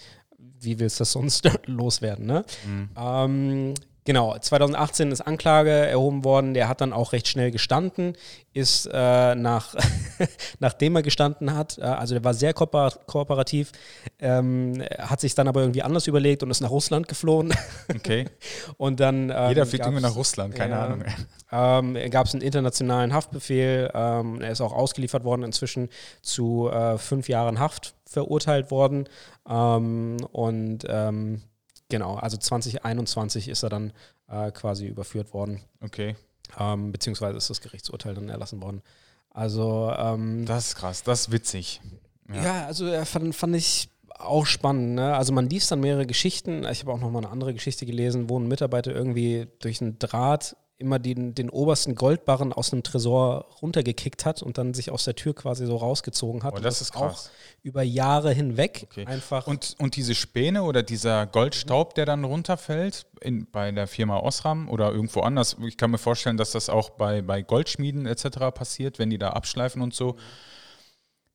wie 0.60 0.78
willst 0.78 0.98
du 0.98 1.02
das 1.02 1.12
sonst 1.12 1.48
loswerden? 1.66 2.26
Ne? 2.26 2.44
Mhm. 2.66 2.88
Ähm, 2.96 3.74
genau, 4.08 4.38
2018 4.38 5.12
ist 5.12 5.20
Anklage 5.20 5.70
erhoben 5.70 6.24
worden. 6.24 6.54
Der 6.54 6.66
hat 6.66 6.80
dann 6.80 6.94
auch 6.94 7.12
recht 7.12 7.28
schnell 7.28 7.50
gestanden, 7.50 8.16
ist 8.54 8.88
äh, 8.90 9.34
nach, 9.34 9.74
nachdem 10.60 10.96
er 10.96 11.02
gestanden 11.02 11.54
hat, 11.54 11.76
äh, 11.76 11.82
also 11.82 12.14
der 12.14 12.24
war 12.24 12.32
sehr 12.32 12.54
kooper 12.54 12.90
kooperativ, 13.04 13.70
ähm, 14.18 14.82
hat 14.98 15.20
sich 15.20 15.34
dann 15.34 15.46
aber 15.46 15.60
irgendwie 15.60 15.82
anders 15.82 16.06
überlegt 16.06 16.42
und 16.42 16.50
ist 16.50 16.62
nach 16.62 16.70
Russland 16.70 17.06
geflohen. 17.06 17.54
Okay. 17.94 18.24
und 18.78 18.98
dann. 18.98 19.30
Ähm, 19.30 19.48
Jeder 19.50 19.66
fliegt 19.66 19.84
irgendwie 19.84 20.02
nach 20.02 20.16
Russland, 20.16 20.54
keine 20.54 20.72
ja, 20.72 20.84
Ahnung. 20.86 21.04
Ähm, 21.52 22.10
gab 22.10 22.26
es 22.26 22.32
einen 22.32 22.42
internationalen 22.42 23.12
Haftbefehl. 23.12 23.90
Ähm, 23.92 24.40
er 24.40 24.52
ist 24.52 24.62
auch 24.62 24.72
ausgeliefert 24.72 25.24
worden, 25.24 25.42
inzwischen 25.42 25.90
zu 26.22 26.70
äh, 26.70 26.96
fünf 26.96 27.28
Jahren 27.28 27.60
Haft 27.60 27.94
verurteilt 28.06 28.70
worden. 28.70 29.06
Ähm, 29.46 30.16
und 30.32 30.86
ähm, 30.88 31.42
genau, 31.88 32.16
also 32.16 32.36
2021 32.36 33.48
ist 33.48 33.62
er 33.62 33.68
dann 33.68 33.92
äh, 34.28 34.50
quasi 34.50 34.86
überführt 34.86 35.32
worden. 35.32 35.60
Okay. 35.80 36.16
Ähm, 36.58 36.92
beziehungsweise 36.92 37.36
ist 37.36 37.50
das 37.50 37.60
Gerichtsurteil 37.60 38.14
dann 38.14 38.28
erlassen 38.28 38.62
worden. 38.62 38.82
Also 39.30 39.92
ähm, 39.96 40.46
das 40.46 40.68
ist 40.68 40.76
krass, 40.76 41.02
das 41.02 41.20
ist 41.22 41.32
witzig. 41.32 41.80
Ja, 42.28 42.42
ja 42.42 42.66
also 42.66 42.86
äh, 42.86 43.04
fand, 43.04 43.34
fand 43.34 43.56
ich 43.56 43.90
auch 44.18 44.46
spannend. 44.46 44.96
Ne? 44.96 45.14
Also 45.14 45.32
man 45.32 45.48
liest 45.48 45.70
dann 45.70 45.80
mehrere 45.80 46.06
Geschichten. 46.06 46.64
Ich 46.64 46.80
habe 46.80 46.92
auch 46.92 46.98
noch 46.98 47.10
mal 47.10 47.20
eine 47.20 47.30
andere 47.30 47.54
Geschichte 47.54 47.86
gelesen, 47.86 48.28
wo 48.28 48.38
ein 48.38 48.48
Mitarbeiter 48.48 48.92
irgendwie 48.92 49.46
durch 49.60 49.80
einen 49.80 49.98
Draht 49.98 50.56
immer 50.78 51.00
den, 51.00 51.34
den 51.34 51.50
obersten 51.50 51.96
Goldbarren 51.96 52.52
aus 52.52 52.72
einem 52.72 52.84
Tresor 52.84 53.46
runtergekickt 53.60 54.24
hat 54.24 54.42
und 54.42 54.58
dann 54.58 54.74
sich 54.74 54.92
aus 54.92 55.04
der 55.04 55.16
Tür 55.16 55.34
quasi 55.34 55.66
so 55.66 55.76
rausgezogen 55.76 56.44
hat. 56.44 56.54
Oh, 56.56 56.60
das, 56.60 56.80
ist 56.80 56.92
krass. 56.92 57.30
Auch 57.30 57.64
über 57.64 57.82
Jahre 57.82 58.32
hinweg 58.32 58.86
okay. 58.88 59.04
einfach. 59.06 59.48
Und, 59.48 59.74
und 59.78 59.96
diese 59.96 60.14
Späne 60.14 60.62
oder 60.62 60.84
dieser 60.84 61.26
Goldstaub, 61.26 61.94
der 61.94 62.06
dann 62.06 62.22
runterfällt 62.22 63.06
in, 63.20 63.50
bei 63.50 63.72
der 63.72 63.88
Firma 63.88 64.18
Osram 64.18 64.68
oder 64.68 64.92
irgendwo 64.92 65.20
anders, 65.20 65.56
ich 65.66 65.76
kann 65.76 65.90
mir 65.90 65.98
vorstellen, 65.98 66.36
dass 66.36 66.52
das 66.52 66.68
auch 66.68 66.90
bei, 66.90 67.22
bei 67.22 67.42
Goldschmieden 67.42 68.06
etc. 68.06 68.38
passiert, 68.54 69.00
wenn 69.00 69.10
die 69.10 69.18
da 69.18 69.30
abschleifen 69.30 69.82
und 69.82 69.94
so. 69.94 70.16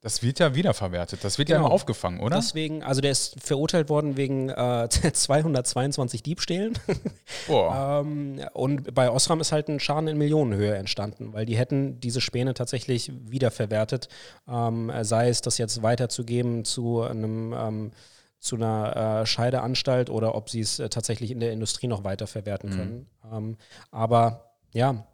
Das 0.04 0.22
wird 0.22 0.40
ja 0.40 0.54
wiederverwertet. 0.54 1.24
Das 1.24 1.38
wird 1.38 1.48
genau. 1.48 1.62
ja 1.62 1.66
immer 1.66 1.74
aufgefangen, 1.74 2.20
oder? 2.20 2.36
Deswegen, 2.36 2.84
also 2.84 3.00
der 3.00 3.12
ist 3.12 3.40
verurteilt 3.40 3.88
worden 3.88 4.18
wegen 4.18 4.50
äh, 4.50 4.90
222 5.14 6.22
Diebstählen. 6.22 6.78
Boah. 7.48 8.02
ähm, 8.02 8.42
und 8.52 8.94
bei 8.94 9.10
Osram 9.10 9.40
ist 9.40 9.54
halt 9.54 9.70
ein 9.70 9.80
Schaden 9.80 10.10
in 10.10 10.18
Millionenhöhe 10.18 10.76
entstanden, 10.76 11.32
weil 11.32 11.46
die 11.46 11.56
hätten 11.56 12.02
diese 12.02 12.20
Späne 12.20 12.54
tatsächlich 12.54 13.14
wiederverwertet. 13.30 14.10
Ähm, 14.46 14.92
sei 15.04 15.30
es 15.30 15.40
das 15.40 15.58
jetzt 15.58 15.82
weiterzugeben 15.84 16.66
zu 16.66 17.02
einem 17.02 17.54
ähm, 17.58 17.92
zu 18.40 18.58
einer 18.58 19.22
äh, 19.22 19.26
Scheideanstalt 19.26 20.10
oder 20.10 20.36
ob 20.36 20.50
sie 20.50 20.60
es 20.60 20.80
äh, 20.80 20.90
tatsächlich 20.90 21.32
in 21.32 21.40
der 21.40 21.54
Industrie 21.54 21.88
noch 21.88 22.04
weiterverwerten 22.04 22.72
mhm. 22.72 22.76
können. 22.76 23.10
Ähm, 23.32 23.58
aber 23.90 24.52
ja. 24.74 25.08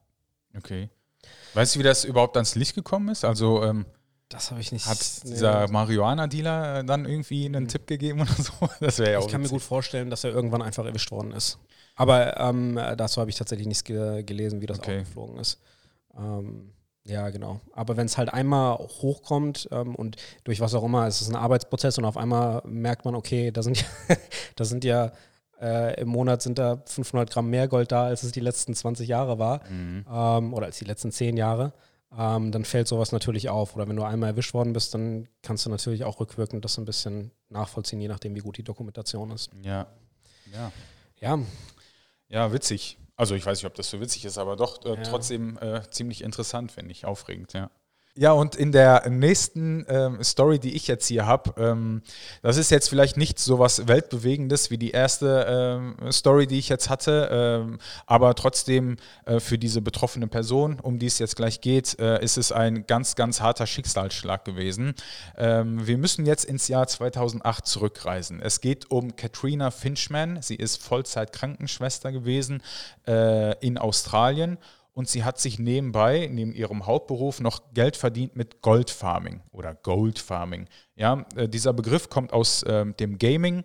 Okay. 0.58 0.90
Weißt 1.54 1.76
du, 1.76 1.80
wie 1.80 1.84
das 1.84 2.06
überhaupt 2.06 2.38
ans 2.38 2.56
Licht 2.56 2.74
gekommen 2.74 3.10
ist? 3.10 3.24
Also 3.24 3.64
ähm 3.64 3.86
das 4.30 4.52
habe 4.52 4.62
ich 4.62 4.72
nicht. 4.72 4.86
Hat 4.86 5.24
dieser 5.24 5.68
Marihuana-Dealer 5.68 6.84
dann 6.84 7.06
irgendwie 7.06 7.46
einen 7.46 7.64
mhm. 7.64 7.68
Tipp 7.68 7.88
gegeben 7.88 8.22
oder 8.22 8.34
so? 8.34 8.54
Das 8.80 9.00
wäre 9.00 9.14
ja 9.14 9.20
auch. 9.20 9.26
Ich 9.26 9.32
kann 9.32 9.42
mir 9.42 9.50
gut 9.50 9.62
vorstellen, 9.62 10.10
dass 10.10 10.24
er 10.24 10.32
irgendwann 10.32 10.62
einfach 10.62 10.86
erwischt 10.86 11.12
worden 11.12 11.32
ist. 11.32 11.58
Aber 11.96 12.38
ähm, 12.40 12.76
dazu 12.76 13.20
habe 13.20 13.30
ich 13.30 13.36
tatsächlich 13.36 13.68
nichts 13.68 13.84
ge 13.84 14.24
gelesen, 14.24 14.62
wie 14.62 14.68
das 14.68 14.80
okay. 14.80 15.00
aufgeflogen 15.00 15.38
ist. 15.38 15.60
Ähm, 16.18 16.72
ja, 17.06 17.30
genau. 17.30 17.60
Aber 17.74 17.98
wenn 17.98 18.06
es 18.06 18.18
halt 18.18 18.32
einmal 18.32 18.78
hochkommt 18.78 19.68
ähm, 19.72 19.96
und 19.96 20.18
durch 20.44 20.60
was 20.60 20.76
auch 20.76 20.84
immer, 20.84 21.08
es 21.08 21.22
ist 21.22 21.30
ein 21.30 21.36
Arbeitsprozess 21.36 21.98
und 21.98 22.06
auf 22.06 22.18
einmal 22.18 22.62
merkt 22.66 23.06
man, 23.06 23.16
okay, 23.16 23.52
da 23.52 23.64
sind 23.64 23.82
ja, 24.10 24.16
da 24.56 24.64
sind 24.64 24.84
ja 24.84 25.12
äh, 25.60 26.00
im 26.00 26.10
Monat 26.10 26.42
sind 26.42 26.60
da 26.60 26.82
500 26.86 27.32
Gramm 27.32 27.50
mehr 27.50 27.68
Gold 27.68 27.92
da, 27.92 28.06
als 28.06 28.24
es 28.24 28.32
die 28.32 28.40
letzten 28.40 28.74
20 28.74 29.08
Jahre 29.08 29.40
war 29.40 29.62
mhm. 29.70 30.06
ähm, 30.10 30.54
oder 30.54 30.68
als 30.68 30.78
die 30.78 30.86
letzten 30.86 31.12
10 31.12 31.36
Jahre 31.36 31.74
ähm, 32.18 32.52
dann 32.52 32.66
fällt 32.66 32.88
sowas 32.88 33.12
natürlich 33.12 33.50
auf. 33.50 33.76
Oder 33.76 33.88
wenn 33.88 33.96
du 33.96 34.04
einmal 34.04 34.32
erwischt 34.32 34.54
worden 34.54 34.74
bist, 34.74 34.94
dann 34.94 35.28
kannst 35.42 35.66
du 35.66 35.70
natürlich 35.70 36.04
auch 36.04 36.20
rückwirkend 36.20 36.66
das 36.66 36.78
ein 36.78 36.86
bisschen 36.86 37.32
nachvollziehen, 37.50 38.02
je 38.02 38.08
nachdem, 38.08 38.36
wie 38.36 38.40
gut 38.40 38.58
die 38.58 38.64
Dokumentation 38.64 39.32
ist. 39.32 39.52
Ja. 39.64 39.88
Ja. 40.52 40.72
Ja, 41.20 41.40
ja 42.30 42.54
witzig. 42.54 42.98
Also 43.16 43.36
ich 43.36 43.46
weiß 43.46 43.60
nicht, 43.60 43.66
ob 43.66 43.76
das 43.76 43.90
so 43.90 44.00
witzig 44.00 44.26
ist, 44.26 44.38
aber 44.38 44.56
doch 44.56 44.86
äh, 44.86 44.96
ja. 44.96 45.04
trotzdem 45.04 45.58
äh, 45.58 45.82
ziemlich 45.92 46.24
interessant, 46.24 46.72
finde 46.72 46.92
ich, 46.92 47.06
aufregend, 47.06 47.54
ja. 47.54 47.70
Ja, 48.20 48.34
und 48.34 48.58
in 48.58 48.74
der 48.74 49.08
nächsten 49.10 49.86
ähm, 49.88 50.22
Story, 50.22 50.60
die 50.60 50.76
ich 50.76 50.88
jetzt 50.88 51.08
hier 51.08 51.26
habe, 51.26 51.54
ähm, 51.56 52.02
das 52.42 52.58
ist 52.58 52.70
jetzt 52.70 52.90
vielleicht 52.90 53.16
nicht 53.16 53.40
so 53.40 53.60
was 53.60 53.88
Weltbewegendes 53.88 54.72
wie 54.72 54.78
die 54.78 54.92
erste 54.92 55.46
ähm, 55.48 56.12
Story, 56.12 56.46
die 56.46 56.60
ich 56.60 56.68
jetzt 56.68 56.90
hatte, 56.90 57.30
ähm, 57.32 57.80
aber 58.08 58.36
trotzdem 58.36 58.98
äh, 59.24 59.40
für 59.40 59.58
diese 59.58 59.82
betroffene 59.82 60.28
Person, 60.28 60.82
um 60.82 61.00
die 61.00 61.06
es 61.06 61.18
jetzt 61.18 61.38
gleich 61.38 61.62
geht, 61.62 61.98
äh, 61.98 62.22
ist 62.22 62.38
es 62.38 62.52
ein 62.52 62.86
ganz, 62.88 63.16
ganz 63.16 63.40
harter 63.40 63.66
Schicksalsschlag 63.66 64.44
gewesen. 64.44 64.96
Ähm, 65.38 65.88
wir 65.88 65.98
müssen 65.98 66.26
jetzt 66.26 66.44
ins 66.44 66.68
Jahr 66.68 66.88
2008 66.88 67.66
zurückreisen. 67.66 68.42
Es 68.42 68.60
geht 68.60 68.92
um 68.92 69.16
Katrina 69.16 69.72
Finchman. 69.72 70.42
Sie 70.42 70.56
ist 70.56 70.84
Vollzeit-Krankenschwester 70.84 72.12
gewesen 72.12 72.64
äh, 73.08 73.58
in 73.66 73.78
Australien 73.78 74.58
und 75.00 75.08
sie 75.08 75.24
hat 75.24 75.40
sich 75.40 75.60
nebenbei, 75.60 76.28
neben 76.30 76.54
ihrem 76.54 76.86
Hauptberuf, 76.86 77.40
noch 77.40 77.74
Geld 77.74 77.96
verdient 77.96 78.36
mit 78.36 78.62
Goldfarming 78.62 79.40
oder 79.50 79.74
Goldfarming. 79.74 80.68
Ja, 80.98 81.26
äh, 81.38 81.48
dieser 81.48 81.72
Begriff 81.72 82.10
kommt 82.10 82.34
aus 82.34 82.64
äh, 82.64 82.86
dem 82.86 83.18
Gaming. 83.18 83.64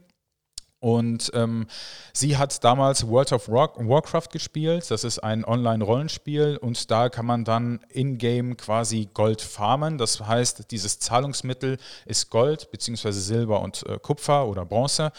Und 0.78 1.32
ähm, 1.34 1.66
sie 2.12 2.36
hat 2.36 2.62
damals 2.62 3.08
World 3.08 3.32
of 3.32 3.48
Warcraft 3.48 4.28
gespielt. 4.30 4.88
Das 4.92 5.02
ist 5.02 5.18
ein 5.18 5.44
Online-Rollenspiel 5.44 6.56
und 6.58 6.88
da 6.92 7.08
kann 7.08 7.26
man 7.26 7.44
dann 7.44 7.80
in-game 7.88 8.56
quasi 8.56 9.08
Gold 9.12 9.40
farmen. 9.40 9.98
Das 9.98 10.20
heißt, 10.20 10.70
dieses 10.70 11.00
Zahlungsmittel 11.00 11.78
ist 12.06 12.30
Gold 12.30 12.70
bzw. 12.70 13.10
Silber 13.10 13.60
und 13.60 13.84
äh, 13.88 13.98
Kupfer 13.98 14.46
oder 14.46 14.64
Bronze. 14.64 15.10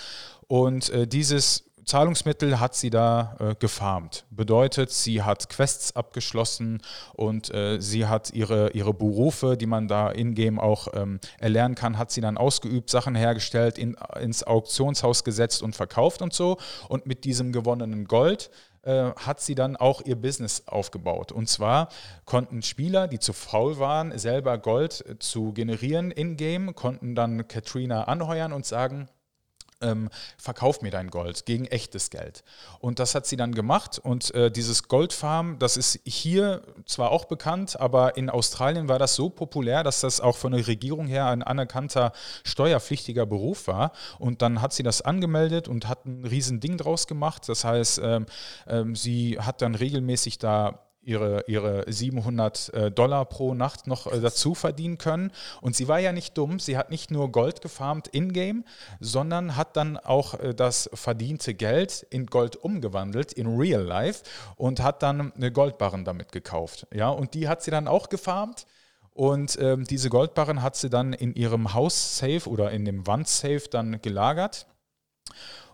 Und 0.48 0.90
äh, 0.92 1.08
dieses 1.08 1.66
Zahlungsmittel 1.86 2.60
hat 2.60 2.76
sie 2.76 2.90
da 2.90 3.36
äh, 3.40 3.56
gefarmt. 3.56 4.26
Bedeutet, 4.32 4.92
sie 4.92 5.22
hat 5.22 5.50
Quests 5.50 5.96
abgeschlossen 5.96 6.82
und 7.14 7.54
äh, 7.54 7.80
sie 7.80 8.08
hat 8.08 8.32
ihre, 8.34 8.72
ihre 8.72 8.94
Berufe, 8.94 9.56
die 9.56 9.68
man 9.68 9.88
da 9.88 10.10
in-game 10.10 10.60
auch 10.60 10.88
ähm, 10.94 11.20
erlernen 11.40 11.76
kann, 11.76 11.98
hat 11.98 12.12
sie 12.12 12.22
dann 12.22 12.38
ausgeübt, 12.38 12.90
Sachen 12.90 13.16
hergestellt, 13.16 13.78
in, 13.78 13.96
ins 14.20 14.44
Auktionshaus 14.44 15.24
gesetzt 15.24 15.62
und 15.62 15.76
verkauft 15.76 16.22
und 16.22 16.34
so. 16.34 16.58
Und 16.90 17.06
mit 17.06 17.24
diesem 17.24 17.52
gewonnenen 17.52 18.06
Gold 18.06 18.50
äh, 18.86 19.12
hat 19.16 19.42
sie 19.42 19.56
dann 19.56 19.76
auch 19.76 20.02
ihr 20.06 20.16
Business 20.16 20.68
aufgebaut. 20.68 21.32
Und 21.32 21.50
zwar 21.50 21.90
konnten 22.26 22.62
Spieler, 22.62 23.08
die 23.08 23.20
zu 23.20 23.34
faul 23.34 23.80
waren, 23.80 24.18
selber 24.18 24.58
Gold 24.58 25.04
äh, 25.08 25.20
zu 25.20 25.54
generieren 25.54 26.12
in-game, 26.12 26.76
konnten 26.76 27.16
dann 27.16 27.48
Katrina 27.48 28.04
anheuern 28.04 28.54
und 28.54 28.66
sagen, 28.66 29.08
ähm, 29.82 30.10
verkauf 30.38 30.82
mir 30.82 30.92
dein 30.92 31.10
Gold 31.10 31.46
gegen 31.46 31.66
echtes 31.66 32.10
Geld. 32.10 32.44
Und 32.80 33.00
das 33.00 33.16
hat 33.16 33.26
sie 33.26 33.38
dann 33.38 33.54
gemacht 33.54 34.00
und 34.00 34.34
äh, 34.34 34.52
dieses 34.52 34.88
Goldfarm, 34.88 35.60
das 35.60 35.78
ist 35.78 36.00
hier 36.06 36.62
zwar 36.86 37.12
auch 37.12 37.26
bekannt, 37.26 37.80
aber 37.80 38.18
in 38.18 38.30
Australien 38.30 38.88
war 38.88 39.00
das 39.00 39.16
so 39.16 39.30
populär, 39.30 39.84
dass 39.84 40.02
das 40.02 40.22
auch 40.22 40.38
von 40.38 40.54
der 40.54 40.68
Regierung 40.68 41.08
her 41.08 41.28
ein 41.28 41.44
anerkannter 41.44 42.12
steuerpflichtiger 42.44 43.26
Beruf 43.26 43.68
war. 43.68 43.92
Und 44.20 44.42
dann 44.42 44.62
hat 44.62 44.74
sie 44.74 44.84
das 44.84 45.02
angemeldet 45.02 45.68
und 45.68 45.88
hat 45.88 46.06
ein 46.06 46.26
riesen 46.26 46.60
Ding 46.60 46.78
draus 46.78 47.08
gemacht. 47.08 47.48
Das 47.48 47.64
heißt, 47.64 48.02
ähm, 48.04 48.26
ähm, 48.68 48.96
sie 48.96 49.40
hat 49.40 49.62
dann 49.62 49.76
regelmäßig 49.76 50.40
da 50.40 50.85
ihre, 51.06 51.44
ihre 51.48 51.86
700 51.92 52.74
äh, 52.74 52.92
Dollar 52.92 53.26
pro 53.26 53.54
Nacht 53.54 53.88
noch 53.88 54.12
äh, 54.12 54.20
dazu 54.20 54.56
verdienen 54.56 54.98
können. 54.98 55.32
Und 55.62 55.76
sie 55.76 55.88
war 55.88 56.00
ja 56.00 56.12
nicht 56.12 56.38
dumm, 56.38 56.60
sie 56.60 56.78
hat 56.78 56.90
nicht 56.90 57.12
nur 57.12 57.32
Gold 57.32 57.62
gefarmt 57.62 58.08
in-game, 58.08 58.66
sondern 59.00 59.56
hat 59.56 59.78
dann 59.78 59.98
auch 59.98 60.34
äh, 60.40 60.54
das 60.54 60.90
verdiente 60.94 61.54
Geld 61.54 62.06
in 62.10 62.26
Gold 62.26 62.56
umgewandelt, 62.56 63.32
in 63.34 63.48
Real 63.56 63.84
Life, 63.84 64.24
und 64.56 64.82
hat 64.82 65.04
dann 65.04 65.32
eine 65.34 65.52
Goldbarren 65.52 66.04
damit 66.04 66.32
gekauft. 66.32 66.88
Ja, 66.94 67.10
und 67.10 67.34
die 67.34 67.48
hat 67.48 67.62
sie 67.62 67.72
dann 67.72 67.88
auch 67.88 68.10
gefarmt. 68.10 68.66
Und 69.14 69.58
ähm, 69.62 69.86
diese 69.86 70.10
Goldbarren 70.10 70.62
hat 70.62 70.76
sie 70.76 70.90
dann 70.90 71.14
in 71.14 71.34
ihrem 71.36 71.74
Haus-Safe 71.74 72.50
oder 72.50 72.72
in 72.72 72.84
dem 72.84 73.08
Wand-Safe 73.08 73.64
dann 73.72 74.02
gelagert 74.02 74.68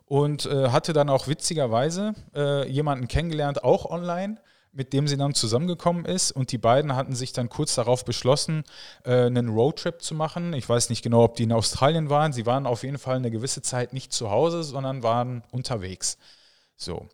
und 0.05 0.45
äh, 0.45 0.69
hatte 0.69 0.93
dann 0.93 1.09
auch 1.09 1.27
witzigerweise 1.27 2.13
äh, 2.35 2.69
jemanden 2.69 3.07
kennengelernt, 3.07 3.63
auch 3.63 3.85
online, 3.85 4.37
mit 4.73 4.93
dem 4.93 5.07
sie 5.07 5.17
dann 5.17 5.33
zusammengekommen 5.33 6.05
ist. 6.05 6.31
Und 6.31 6.51
die 6.51 6.57
beiden 6.57 6.95
hatten 6.95 7.15
sich 7.15 7.33
dann 7.33 7.49
kurz 7.49 7.75
darauf 7.75 8.05
beschlossen, 8.05 8.63
äh, 9.03 9.25
einen 9.25 9.49
Roadtrip 9.49 10.01
zu 10.01 10.15
machen. 10.15 10.53
Ich 10.53 10.67
weiß 10.67 10.89
nicht 10.89 11.01
genau, 11.01 11.23
ob 11.23 11.35
die 11.35 11.43
in 11.43 11.51
Australien 11.51 12.09
waren. 12.09 12.33
Sie 12.33 12.45
waren 12.45 12.65
auf 12.65 12.83
jeden 12.83 12.97
Fall 12.97 13.17
eine 13.17 13.31
gewisse 13.31 13.61
Zeit 13.61 13.93
nicht 13.93 14.13
zu 14.13 14.31
Hause, 14.31 14.63
sondern 14.63 15.03
waren 15.03 15.43
unterwegs. 15.51 16.17
So. 16.75 17.07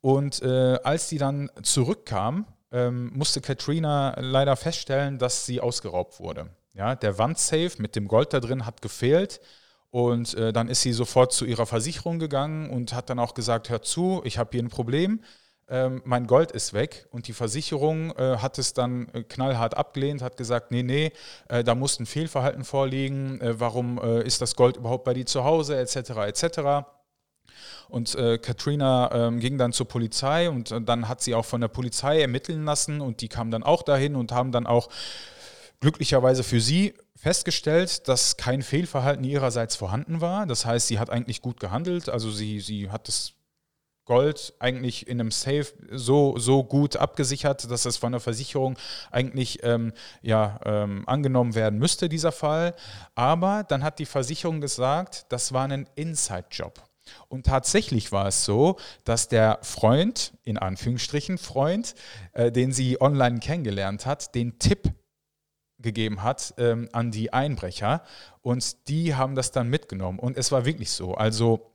Und 0.00 0.42
äh, 0.42 0.78
als 0.82 1.08
die 1.08 1.18
dann 1.18 1.50
zurückkam, 1.62 2.46
ähm, 2.70 3.10
musste 3.14 3.40
Katrina 3.40 4.18
leider 4.20 4.56
feststellen, 4.56 5.18
dass 5.18 5.46
sie 5.46 5.60
ausgeraubt 5.60 6.20
wurde. 6.20 6.50
Ja, 6.74 6.94
der 6.94 7.18
Wandsafe 7.18 7.80
mit 7.80 7.96
dem 7.96 8.06
Gold 8.08 8.32
da 8.32 8.40
drin 8.40 8.66
hat 8.66 8.82
gefehlt. 8.82 9.40
Und 9.90 10.34
äh, 10.34 10.52
dann 10.52 10.68
ist 10.68 10.82
sie 10.82 10.92
sofort 10.92 11.32
zu 11.32 11.46
ihrer 11.46 11.64
Versicherung 11.64 12.18
gegangen 12.18 12.68
und 12.70 12.92
hat 12.92 13.08
dann 13.08 13.18
auch 13.18 13.32
gesagt, 13.32 13.70
hör 13.70 13.80
zu, 13.80 14.20
ich 14.24 14.36
habe 14.36 14.50
hier 14.52 14.62
ein 14.62 14.68
Problem 14.68 15.20
ähm, 15.70 16.02
mein 16.04 16.26
Gold 16.26 16.52
ist 16.52 16.72
weg. 16.72 17.06
Und 17.10 17.28
die 17.28 17.32
Versicherung 17.32 18.10
äh, 18.16 18.38
hat 18.38 18.58
es 18.58 18.72
dann 18.72 19.08
äh, 19.12 19.22
knallhart 19.22 19.76
abgelehnt, 19.76 20.22
hat 20.22 20.36
gesagt, 20.36 20.70
nee, 20.70 20.82
nee, 20.82 21.12
äh, 21.48 21.62
da 21.62 21.74
muss 21.74 22.00
ein 22.00 22.06
Fehlverhalten 22.06 22.64
vorliegen, 22.64 23.40
äh, 23.40 23.60
warum 23.60 23.98
äh, 23.98 24.22
ist 24.22 24.40
das 24.40 24.56
Gold 24.56 24.76
überhaupt 24.76 25.04
bei 25.04 25.14
dir 25.14 25.26
zu 25.26 25.44
Hause, 25.44 25.78
etc., 25.78 26.10
etc. 26.26 26.60
Und 27.88 28.14
äh, 28.14 28.38
Katrina 28.38 29.10
ähm, 29.12 29.40
ging 29.40 29.58
dann 29.58 29.72
zur 29.72 29.88
Polizei 29.88 30.50
und 30.50 30.74
dann 30.86 31.08
hat 31.08 31.22
sie 31.22 31.34
auch 31.34 31.44
von 31.44 31.60
der 31.60 31.68
Polizei 31.68 32.20
ermitteln 32.20 32.64
lassen 32.64 33.00
und 33.00 33.20
die 33.20 33.28
kamen 33.28 33.50
dann 33.50 33.62
auch 33.62 33.82
dahin 33.82 34.14
und 34.14 34.32
haben 34.32 34.52
dann 34.52 34.66
auch 34.66 34.88
glücklicherweise 35.80 36.42
für 36.42 36.60
sie 36.60 36.94
festgestellt, 37.16 38.08
dass 38.08 38.36
kein 38.36 38.62
Fehlverhalten 38.62 39.24
ihrerseits 39.24 39.74
vorhanden 39.74 40.20
war. 40.20 40.46
Das 40.46 40.64
heißt, 40.64 40.86
sie 40.86 40.98
hat 40.98 41.10
eigentlich 41.10 41.42
gut 41.42 41.60
gehandelt. 41.60 42.08
Also 42.08 42.30
sie, 42.30 42.60
sie 42.60 42.90
hat 42.90 43.08
das 43.08 43.32
Gold 44.08 44.54
eigentlich 44.58 45.06
in 45.06 45.20
einem 45.20 45.30
Safe 45.30 45.66
so, 45.92 46.36
so 46.38 46.64
gut 46.64 46.96
abgesichert, 46.96 47.70
dass 47.70 47.84
es 47.84 47.98
von 47.98 48.12
der 48.12 48.20
Versicherung 48.20 48.76
eigentlich 49.12 49.62
ähm, 49.62 49.92
ja, 50.22 50.58
ähm, 50.64 51.04
angenommen 51.06 51.54
werden 51.54 51.78
müsste, 51.78 52.08
dieser 52.08 52.32
Fall. 52.32 52.74
Aber 53.14 53.62
dann 53.62 53.84
hat 53.84 53.98
die 54.00 54.06
Versicherung 54.06 54.60
gesagt, 54.60 55.26
das 55.28 55.52
war 55.52 55.68
ein 55.68 55.88
Inside-Job. 55.94 56.82
Und 57.28 57.46
tatsächlich 57.46 58.10
war 58.10 58.26
es 58.26 58.44
so, 58.44 58.76
dass 59.04 59.28
der 59.28 59.58
Freund, 59.62 60.32
in 60.42 60.58
Anführungsstrichen 60.58 61.38
Freund, 61.38 61.94
äh, 62.32 62.50
den 62.50 62.72
sie 62.72 63.00
online 63.00 63.40
kennengelernt 63.40 64.06
hat, 64.06 64.34
den 64.34 64.58
Tipp 64.58 64.92
gegeben 65.78 66.22
hat 66.22 66.54
ähm, 66.58 66.88
an 66.92 67.10
die 67.10 67.32
Einbrecher 67.32 68.02
und 68.42 68.88
die 68.88 69.14
haben 69.14 69.34
das 69.34 69.52
dann 69.52 69.68
mitgenommen. 69.68 70.18
Und 70.18 70.36
es 70.36 70.50
war 70.50 70.64
wirklich 70.64 70.90
so. 70.90 71.14
Also 71.14 71.70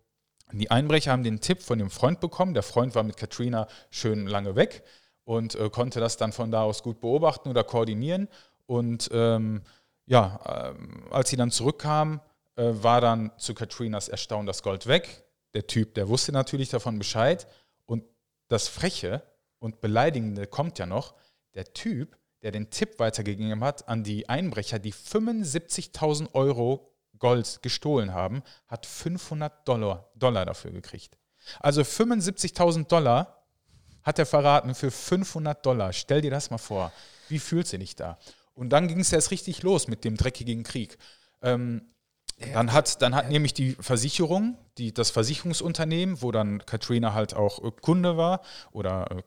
die 0.60 0.72
Einbrecher 0.72 1.12
haben 1.12 1.24
den 1.24 1.40
Tipp 1.40 1.62
von 1.62 1.80
dem 1.80 1.90
Freund 1.90 2.20
bekommen. 2.20 2.54
Der 2.54 2.64
Freund 2.64 2.96
war 2.96 3.04
mit 3.04 3.18
Katrina 3.18 3.68
schön 3.90 4.28
lange 4.28 4.56
weg 4.56 4.84
und 5.24 5.56
äh, 5.56 5.70
konnte 5.70 6.00
das 6.00 6.18
dann 6.18 6.32
von 6.32 6.52
da 6.52 6.64
aus 6.64 6.84
gut 6.84 7.00
beobachten 7.00 7.50
oder 7.50 7.64
koordinieren. 7.64 8.28
Und 8.66 9.10
ähm, 9.12 9.62
ja, 10.06 10.74
ähm, 10.76 11.06
als 11.12 11.30
sie 11.30 11.38
dann 11.38 11.52
zurückkam, 11.52 12.22
äh, 12.56 12.72
war 12.74 13.02
dann 13.02 13.32
zu 13.38 13.54
Katrinas 13.54 14.10
Erstaunen 14.10 14.46
das 14.46 14.64
Gold 14.64 14.88
weg. 14.88 15.24
Der 15.54 15.68
Typ, 15.68 15.94
der 15.96 16.08
wusste 16.08 16.32
natürlich 16.32 16.70
davon 16.70 16.98
Bescheid. 16.98 17.48
Und 17.86 18.04
das 18.48 18.68
Freche 18.68 19.24
und 19.60 19.82
Beleidigende 19.82 20.48
kommt 20.48 20.80
ja 20.80 20.86
noch. 20.86 21.16
Der 21.56 21.74
Typ, 21.74 22.18
der 22.42 22.52
den 22.52 22.70
Tipp 22.70 23.00
weitergegeben 23.00 23.64
hat 23.64 23.88
an 23.88 24.04
die 24.04 24.28
Einbrecher, 24.30 24.80
die 24.80 24.94
75.000 24.94 26.34
Euro 26.34 26.93
Gold 27.24 27.60
gestohlen 27.62 28.14
haben, 28.14 28.44
hat 28.68 28.86
500 28.86 29.66
Dollar, 29.66 30.10
Dollar 30.14 30.44
dafür 30.44 30.72
gekriegt. 30.72 31.18
Also 31.62 31.82
75.000 31.82 32.90
Dollar 32.90 33.46
hat 34.04 34.20
er 34.20 34.26
verraten 34.26 34.76
für 34.76 34.92
500 34.92 35.66
Dollar. 35.66 35.94
Stell 35.94 36.20
dir 36.20 36.32
das 36.32 36.52
mal 36.52 36.58
vor. 36.58 36.92
Wie 37.30 37.40
fühlt 37.40 37.66
sie 37.68 37.80
dich 37.80 37.96
da? 37.96 38.18
Und 38.54 38.72
dann 38.72 38.90
ging 38.90 39.00
es 39.00 39.14
erst 39.14 39.32
richtig 39.32 39.64
los 39.64 39.88
mit 39.88 40.04
dem 40.04 40.18
dreckigen 40.18 40.64
Krieg. 40.64 40.98
Ähm, 41.42 41.84
dann 42.54 42.74
hat, 42.74 43.02
dann 43.02 43.16
hat 43.16 43.30
nämlich 43.30 43.54
die 43.54 43.72
Versicherung, 43.80 44.58
die, 44.78 44.94
das 44.94 45.10
Versicherungsunternehmen, 45.10 46.22
wo 46.22 46.34
dann 46.34 46.66
Katrina 46.66 47.14
halt 47.14 47.34
auch 47.34 47.64
äh, 47.64 47.72
Kunde 47.72 48.18
war 48.18 48.42
oder 48.74 49.10
äh, 49.12 49.24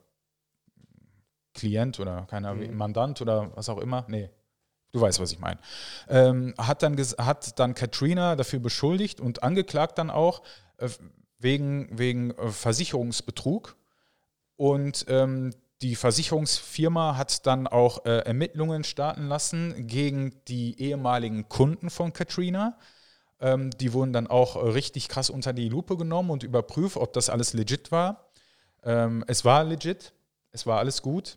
Klient 1.54 1.98
oder 1.98 2.26
keiner 2.28 2.52
mhm. 2.52 2.76
Mandant 2.76 3.22
oder 3.22 3.56
was 3.56 3.70
auch 3.70 3.78
immer. 3.78 4.04
Nee, 4.08 4.28
du 4.96 5.00
weißt, 5.00 5.20
was 5.20 5.32
ich 5.32 5.38
meine. 5.38 5.60
Ähm, 6.08 6.54
hat, 6.58 6.82
dann 6.82 6.96
hat 6.96 7.58
dann 7.58 7.74
Katrina 7.74 8.34
dafür 8.34 8.58
beschuldigt 8.58 9.20
und 9.20 9.42
angeklagt 9.42 9.98
dann 9.98 10.10
auch 10.10 10.42
äh, 10.78 10.88
wegen, 11.38 11.88
wegen 11.96 12.30
äh, 12.30 12.48
Versicherungsbetrug. 12.48 13.76
Und 14.56 15.04
ähm, 15.08 15.52
die 15.82 15.94
Versicherungsfirma 15.94 17.16
hat 17.18 17.46
dann 17.46 17.66
auch 17.66 18.06
äh, 18.06 18.20
Ermittlungen 18.20 18.84
starten 18.84 19.26
lassen 19.26 19.86
gegen 19.86 20.32
die 20.48 20.80
ehemaligen 20.80 21.48
Kunden 21.50 21.90
von 21.90 22.14
Katrina. 22.14 22.78
Ähm, 23.38 23.70
die 23.70 23.92
wurden 23.92 24.14
dann 24.14 24.26
auch 24.26 24.56
richtig 24.56 25.08
krass 25.08 25.28
unter 25.28 25.52
die 25.52 25.68
Lupe 25.68 25.98
genommen 25.98 26.30
und 26.30 26.42
überprüft, 26.42 26.96
ob 26.96 27.12
das 27.12 27.28
alles 27.28 27.52
legit 27.52 27.92
war. 27.92 28.30
Ähm, 28.82 29.22
es 29.26 29.44
war 29.44 29.64
legit, 29.64 30.14
es 30.52 30.64
war 30.66 30.78
alles 30.78 31.02
gut. 31.02 31.36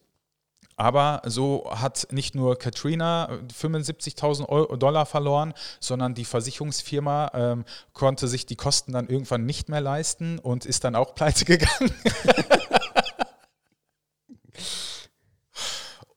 Aber 0.80 1.22
so 1.26 1.70
hat 1.70 2.08
nicht 2.10 2.36
nur 2.36 2.58
Katrina 2.58 3.30
75.000 3.54 4.78
Dollar 4.78 5.06
verloren, 5.06 5.54
sondern 5.82 6.14
die 6.14 6.24
Versicherungsfirma 6.24 7.32
ähm, 7.34 7.66
konnte 7.92 8.30
sich 8.30 8.46
die 8.46 8.56
Kosten 8.56 8.94
dann 8.94 9.10
irgendwann 9.10 9.46
nicht 9.46 9.68
mehr 9.68 9.82
leisten 9.82 10.40
und 10.40 10.66
ist 10.66 10.86
dann 10.86 10.96
auch 10.96 11.16
pleite 11.20 11.44
gegangen. 11.44 11.94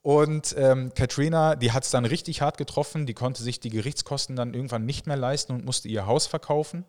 Und 0.02 0.54
ähm, 0.57 0.92
Katrina, 0.95 1.57
die 1.57 1.73
hat 1.73 1.83
es 1.83 1.90
dann 1.90 2.04
richtig 2.04 2.40
hart 2.40 2.57
getroffen, 2.57 3.04
die 3.04 3.14
konnte 3.14 3.42
sich 3.42 3.59
die 3.59 3.71
Gerichtskosten 3.71 4.37
dann 4.37 4.54
irgendwann 4.54 4.87
nicht 4.87 5.09
mehr 5.09 5.16
leisten 5.16 5.54
und 5.54 5.64
musste 5.64 5.88
ihr 5.88 6.07
Haus 6.07 6.28
verkaufen. 6.28 6.85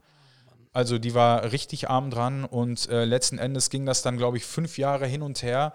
Also 0.74 0.98
die 0.98 1.14
war 1.14 1.52
richtig 1.52 1.90
arm 1.90 2.10
dran 2.10 2.46
und 2.46 2.90
äh, 2.90 3.06
letzten 3.06 3.38
Endes 3.38 3.70
ging 3.70 3.86
das 3.86 4.02
dann, 4.02 4.18
glaube 4.18 4.38
ich, 4.38 4.46
fünf 4.46 4.80
Jahre 4.80 5.06
hin 5.06 5.22
und 5.22 5.44
her 5.44 5.74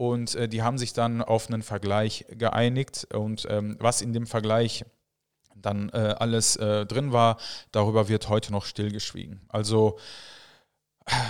und 0.00 0.34
äh, 0.34 0.48
die 0.48 0.62
haben 0.62 0.78
sich 0.78 0.94
dann 0.94 1.20
auf 1.20 1.48
einen 1.48 1.60
Vergleich 1.60 2.24
geeinigt 2.30 3.06
und 3.12 3.46
ähm, 3.50 3.76
was 3.80 4.00
in 4.00 4.14
dem 4.14 4.26
Vergleich 4.26 4.86
dann 5.54 5.90
äh, 5.90 6.14
alles 6.18 6.56
äh, 6.56 6.86
drin 6.86 7.12
war, 7.12 7.36
darüber 7.70 8.08
wird 8.08 8.30
heute 8.30 8.50
noch 8.50 8.64
stillgeschwiegen. 8.64 9.42
Also 9.50 9.98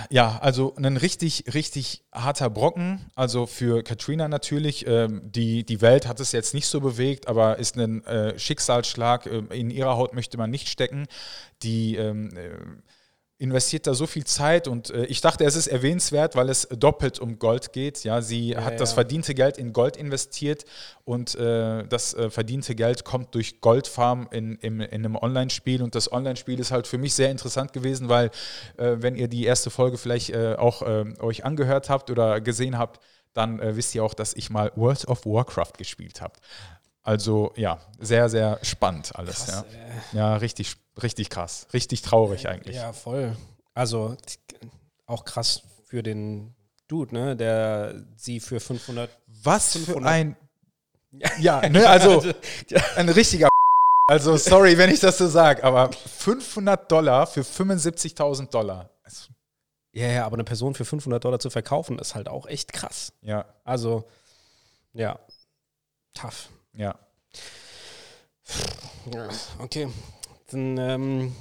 ja, 0.09 0.37
also 0.39 0.73
ein 0.77 0.95
richtig, 0.95 1.53
richtig 1.53 2.05
harter 2.13 2.49
Brocken. 2.49 3.11
Also 3.13 3.45
für 3.45 3.83
Katrina 3.83 4.29
natürlich. 4.29 4.87
Ähm, 4.87 5.21
die, 5.29 5.65
die 5.65 5.81
Welt 5.81 6.07
hat 6.07 6.21
es 6.21 6.31
jetzt 6.31 6.53
nicht 6.53 6.67
so 6.67 6.79
bewegt, 6.79 7.27
aber 7.27 7.57
ist 7.57 7.75
ein 7.77 8.05
äh, 8.05 8.39
Schicksalsschlag. 8.39 9.25
Ähm, 9.25 9.49
in 9.51 9.69
ihrer 9.69 9.97
Haut 9.97 10.13
möchte 10.13 10.37
man 10.37 10.49
nicht 10.49 10.69
stecken. 10.69 11.07
Die 11.61 11.95
ähm, 11.95 12.29
äh, 12.37 12.51
investiert 13.41 13.87
da 13.87 13.95
so 13.95 14.05
viel 14.05 14.23
Zeit 14.23 14.67
und 14.67 14.91
äh, 14.91 15.05
ich 15.05 15.19
dachte, 15.19 15.43
es 15.45 15.55
ist 15.55 15.65
erwähnenswert, 15.65 16.35
weil 16.35 16.47
es 16.47 16.67
doppelt 16.69 17.19
um 17.19 17.39
Gold 17.39 17.73
geht. 17.73 18.03
Ja, 18.03 18.21
sie 18.21 18.49
ja, 18.49 18.63
hat 18.63 18.73
ja. 18.73 18.77
das 18.77 18.93
verdiente 18.93 19.33
Geld 19.33 19.57
in 19.57 19.73
Gold 19.73 19.97
investiert 19.97 20.63
und 21.05 21.33
äh, 21.33 21.83
das 21.87 22.13
äh, 22.13 22.29
verdiente 22.29 22.75
Geld 22.75 23.03
kommt 23.03 23.33
durch 23.33 23.59
Goldfarm 23.59 24.27
in, 24.31 24.57
in, 24.57 24.79
in 24.79 25.05
einem 25.05 25.15
Online-Spiel 25.15 25.81
und 25.81 25.95
das 25.95 26.11
Online-Spiel 26.11 26.59
ist 26.59 26.69
halt 26.69 26.85
für 26.85 26.99
mich 26.99 27.15
sehr 27.15 27.31
interessant 27.31 27.73
gewesen, 27.73 28.09
weil 28.09 28.27
äh, 28.77 28.97
wenn 28.97 29.15
ihr 29.15 29.27
die 29.27 29.45
erste 29.45 29.71
Folge 29.71 29.97
vielleicht 29.97 30.29
äh, 30.29 30.55
auch 30.59 30.83
äh, 30.83 31.05
euch 31.19 31.43
angehört 31.43 31.89
habt 31.89 32.11
oder 32.11 32.41
gesehen 32.41 32.77
habt, 32.77 32.99
dann 33.33 33.61
wisst 33.77 33.95
ihr 33.95 34.03
auch, 34.03 34.13
dass 34.13 34.33
ich 34.33 34.49
mal 34.49 34.73
World 34.75 35.07
of 35.07 35.25
Warcraft 35.25 35.71
gespielt 35.77 36.19
habe. 36.19 36.33
Also 37.03 37.51
ja, 37.55 37.79
sehr, 37.99 38.29
sehr 38.29 38.59
spannend 38.61 39.15
alles. 39.15 39.45
Krass, 39.45 39.65
ja. 40.13 40.19
ja, 40.19 40.35
richtig, 40.35 40.75
richtig 41.01 41.29
krass. 41.29 41.67
Richtig 41.73 42.01
traurig 42.01 42.47
eigentlich. 42.47 42.75
Ja, 42.75 42.93
voll. 42.93 43.35
Also 43.73 44.17
auch 45.07 45.25
krass 45.25 45.63
für 45.85 46.03
den 46.03 46.55
Dude, 46.87 47.13
ne, 47.13 47.35
der 47.35 48.05
sie 48.15 48.39
für 48.39 48.59
500. 48.59 49.09
Was 49.43 49.73
500 49.73 50.01
für 50.03 50.07
ein. 50.07 50.37
Ja, 51.39 51.67
ne, 51.67 51.89
also 51.89 52.23
ein 52.95 53.09
richtiger. 53.09 53.49
Also 54.07 54.35
sorry, 54.35 54.77
wenn 54.77 54.89
ich 54.89 54.99
das 54.99 55.17
so 55.17 55.27
sage, 55.27 55.63
aber 55.63 55.89
500 55.93 56.91
Dollar 56.91 57.27
für 57.27 57.41
75.000 57.41 58.49
Dollar. 58.49 58.89
Ja, 59.93 60.07
ja, 60.07 60.25
aber 60.25 60.35
eine 60.35 60.43
Person 60.43 60.73
für 60.73 60.83
500 60.83 61.23
Dollar 61.23 61.39
zu 61.39 61.49
verkaufen, 61.49 61.97
ist 61.97 62.15
halt 62.15 62.27
auch 62.27 62.45
echt 62.45 62.73
krass. 62.73 63.13
Ja. 63.21 63.45
Also, 63.63 64.05
ja, 64.93 65.17
tough. 66.13 66.49
Ja. 66.73 66.95
ja 69.13 69.29
okay. 69.59 69.87
Dann 70.51 70.77
ähm, 70.77 71.35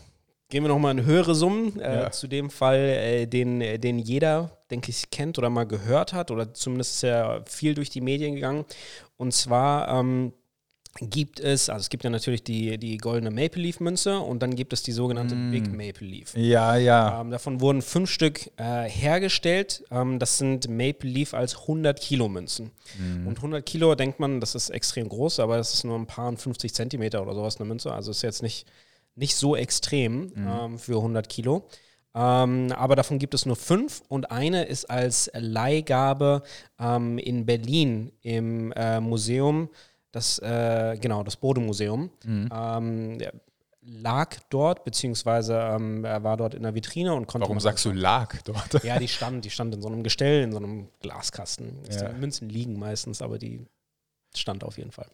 gehen 0.48 0.64
wir 0.64 0.68
nochmal 0.68 0.98
in 0.98 1.04
höhere 1.04 1.34
Summen. 1.34 1.80
Äh, 1.80 2.02
ja. 2.02 2.10
Zu 2.10 2.26
dem 2.26 2.50
Fall, 2.50 2.78
äh, 2.78 3.26
den, 3.26 3.60
den 3.80 3.98
jeder, 3.98 4.58
denke 4.70 4.90
ich, 4.90 5.10
kennt 5.10 5.38
oder 5.38 5.50
mal 5.50 5.66
gehört 5.66 6.12
hat. 6.12 6.30
Oder 6.30 6.54
zumindest 6.54 6.96
ist 6.96 7.04
er 7.04 7.44
viel 7.46 7.74
durch 7.74 7.90
die 7.90 8.00
Medien 8.00 8.34
gegangen. 8.34 8.64
Und 9.16 9.32
zwar 9.32 9.88
ähm, 9.88 10.32
gibt 10.98 11.40
es, 11.40 11.68
also 11.68 11.80
es 11.80 11.88
gibt 11.88 12.04
ja 12.04 12.10
natürlich 12.10 12.42
die, 12.42 12.76
die 12.76 12.96
goldene 12.96 13.30
Maple 13.30 13.62
Leaf 13.62 13.80
Münze 13.80 14.18
und 14.18 14.42
dann 14.42 14.54
gibt 14.54 14.72
es 14.72 14.82
die 14.82 14.92
sogenannte 14.92 15.34
mm. 15.34 15.50
Big 15.50 15.72
Maple 15.72 16.06
Leaf. 16.06 16.36
Ja, 16.36 16.76
ja. 16.76 17.20
Ähm, 17.20 17.30
davon 17.30 17.60
wurden 17.60 17.80
fünf 17.80 18.10
Stück 18.10 18.50
äh, 18.56 18.88
hergestellt. 18.88 19.84
Ähm, 19.90 20.18
das 20.18 20.38
sind 20.38 20.68
Maple 20.68 21.08
Leaf 21.08 21.32
als 21.32 21.56
100 21.56 22.00
Kilo 22.00 22.28
Münzen. 22.28 22.72
Mm. 22.98 23.26
Und 23.26 23.36
100 23.36 23.64
Kilo 23.64 23.94
denkt 23.94 24.18
man, 24.18 24.40
das 24.40 24.54
ist 24.54 24.70
extrem 24.70 25.08
groß, 25.08 25.40
aber 25.40 25.56
das 25.56 25.74
ist 25.74 25.84
nur 25.84 25.96
ein 25.96 26.06
paar 26.06 26.36
50 26.36 26.74
Zentimeter 26.74 27.22
oder 27.22 27.34
sowas 27.34 27.58
eine 27.58 27.68
Münze. 27.68 27.92
Also 27.92 28.10
ist 28.10 28.22
jetzt 28.22 28.42
nicht, 28.42 28.66
nicht 29.14 29.36
so 29.36 29.54
extrem 29.54 30.32
mm. 30.34 30.48
ähm, 30.48 30.78
für 30.78 30.96
100 30.96 31.28
Kilo. 31.28 31.68
Ähm, 32.12 32.72
aber 32.76 32.96
davon 32.96 33.20
gibt 33.20 33.34
es 33.34 33.46
nur 33.46 33.54
fünf 33.54 34.02
und 34.08 34.32
eine 34.32 34.64
ist 34.64 34.90
als 34.90 35.30
Leihgabe 35.34 36.42
ähm, 36.80 37.18
in 37.18 37.46
Berlin 37.46 38.10
im 38.22 38.72
äh, 38.72 39.00
Museum 39.00 39.70
das, 40.12 40.38
äh, 40.40 40.96
genau, 41.00 41.22
das 41.22 41.36
Bodemuseum. 41.36 42.10
Mhm. 42.24 42.48
Ähm, 42.52 43.18
lag 43.82 44.36
dort, 44.50 44.84
beziehungsweise 44.84 45.54
ähm, 45.58 46.04
er 46.04 46.22
war 46.22 46.36
dort 46.36 46.54
in 46.54 46.62
der 46.62 46.74
Vitrine 46.74 47.14
und 47.14 47.26
konnte. 47.26 47.46
Warum 47.46 47.60
sagst 47.60 47.84
du 47.84 47.92
lag 47.92 48.36
dort? 48.42 48.84
Ja, 48.84 48.98
die 48.98 49.08
stand, 49.08 49.44
die 49.44 49.50
stand 49.50 49.74
in 49.74 49.82
so 49.82 49.88
einem 49.88 50.02
Gestell, 50.02 50.42
in 50.42 50.52
so 50.52 50.58
einem 50.58 50.88
Glaskasten. 51.00 51.80
Ja. 51.90 52.12
Münzen 52.12 52.48
liegen 52.48 52.78
meistens, 52.78 53.22
aber 53.22 53.38
die 53.38 53.66
stand 54.34 54.64
auf 54.64 54.78
jeden 54.78 54.92
Fall. 54.92 55.10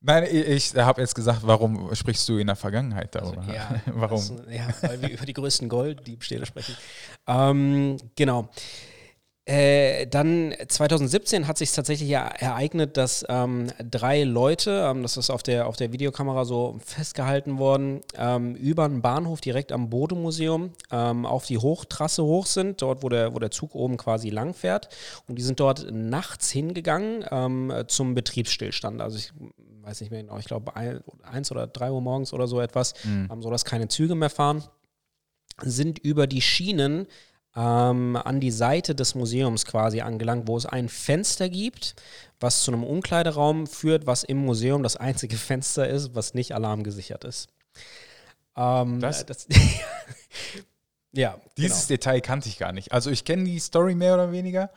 Nein, 0.00 0.28
ich 0.30 0.76
habe 0.76 1.00
jetzt 1.00 1.14
gesagt, 1.14 1.40
warum 1.42 1.92
sprichst 1.94 2.28
du 2.28 2.38
in 2.38 2.46
der 2.46 2.56
Vergangenheit 2.56 3.14
darüber? 3.14 3.40
Also, 3.40 3.52
ja, 3.52 3.80
warum? 3.86 4.18
Also, 4.18 4.36
ja, 4.48 4.68
weil 4.82 5.02
wir 5.02 5.10
über 5.10 5.26
die 5.26 5.32
größten 5.32 5.68
Golddiebstähle 5.68 6.46
sprechen. 6.46 6.76
Ähm, 7.26 7.96
genau. 8.14 8.48
Äh, 9.48 10.06
dann 10.06 10.52
2017 10.68 11.48
hat 11.48 11.56
sich 11.56 11.72
tatsächlich 11.72 12.10
ja 12.10 12.26
ereignet, 12.26 12.98
dass 12.98 13.24
ähm, 13.30 13.68
drei 13.82 14.24
Leute, 14.24 14.86
ähm, 14.90 15.00
das 15.00 15.16
ist 15.16 15.30
auf 15.30 15.42
der, 15.42 15.68
auf 15.68 15.76
der 15.76 15.90
Videokamera 15.90 16.44
so 16.44 16.78
festgehalten 16.84 17.56
worden, 17.56 18.02
ähm, 18.18 18.54
über 18.56 18.84
einen 18.84 19.00
Bahnhof 19.00 19.40
direkt 19.40 19.72
am 19.72 19.88
Bodemuseum 19.88 20.72
ähm, 20.90 21.24
auf 21.24 21.46
die 21.46 21.56
Hochtrasse 21.56 22.22
hoch 22.24 22.44
sind, 22.44 22.82
dort 22.82 23.02
wo 23.02 23.08
der, 23.08 23.34
wo 23.34 23.38
der 23.38 23.50
Zug 23.50 23.74
oben 23.74 23.96
quasi 23.96 24.28
lang 24.28 24.52
fährt. 24.52 24.90
Und 25.28 25.36
die 25.36 25.42
sind 25.42 25.60
dort 25.60 25.90
nachts 25.90 26.50
hingegangen 26.50 27.24
ähm, 27.30 27.72
zum 27.86 28.14
Betriebsstillstand. 28.14 29.00
Also 29.00 29.16
ich 29.16 29.32
weiß 29.80 30.02
nicht 30.02 30.10
mehr 30.10 30.24
genau, 30.24 30.36
ich 30.36 30.44
glaube 30.44 30.76
ein, 30.76 31.00
eins 31.22 31.50
oder 31.50 31.66
drei 31.66 31.90
Uhr 31.90 32.02
morgens 32.02 32.34
oder 32.34 32.48
so 32.48 32.60
etwas, 32.60 32.92
mhm. 33.02 33.30
so 33.40 33.48
dass 33.48 33.64
keine 33.64 33.88
Züge 33.88 34.14
mehr 34.14 34.28
fahren, 34.28 34.62
sind 35.62 35.98
über 35.98 36.26
die 36.26 36.42
Schienen 36.42 37.06
ähm, 37.58 38.14
an 38.14 38.38
die 38.38 38.52
Seite 38.52 38.94
des 38.94 39.16
Museums 39.16 39.64
quasi 39.64 40.00
angelangt, 40.00 40.46
wo 40.46 40.56
es 40.56 40.64
ein 40.64 40.88
Fenster 40.88 41.48
gibt, 41.48 41.96
was 42.38 42.62
zu 42.62 42.70
einem 42.70 42.84
Umkleideraum 42.84 43.66
führt, 43.66 44.06
was 44.06 44.22
im 44.22 44.38
Museum 44.38 44.84
das 44.84 44.96
einzige 44.96 45.36
Fenster 45.36 45.88
ist, 45.88 46.14
was 46.14 46.34
nicht 46.34 46.54
alarmgesichert 46.54 47.24
ist. 47.24 47.48
Ähm, 48.56 49.00
das? 49.00 49.26
das 49.26 49.48
ja. 51.12 51.36
Dieses 51.56 51.88
genau. 51.88 51.88
Detail 51.88 52.20
kannte 52.20 52.48
ich 52.48 52.58
gar 52.58 52.72
nicht. 52.72 52.92
Also 52.92 53.10
ich 53.10 53.24
kenne 53.24 53.44
die 53.44 53.58
Story 53.58 53.96
mehr 53.96 54.14
oder 54.14 54.30
weniger, 54.30 54.70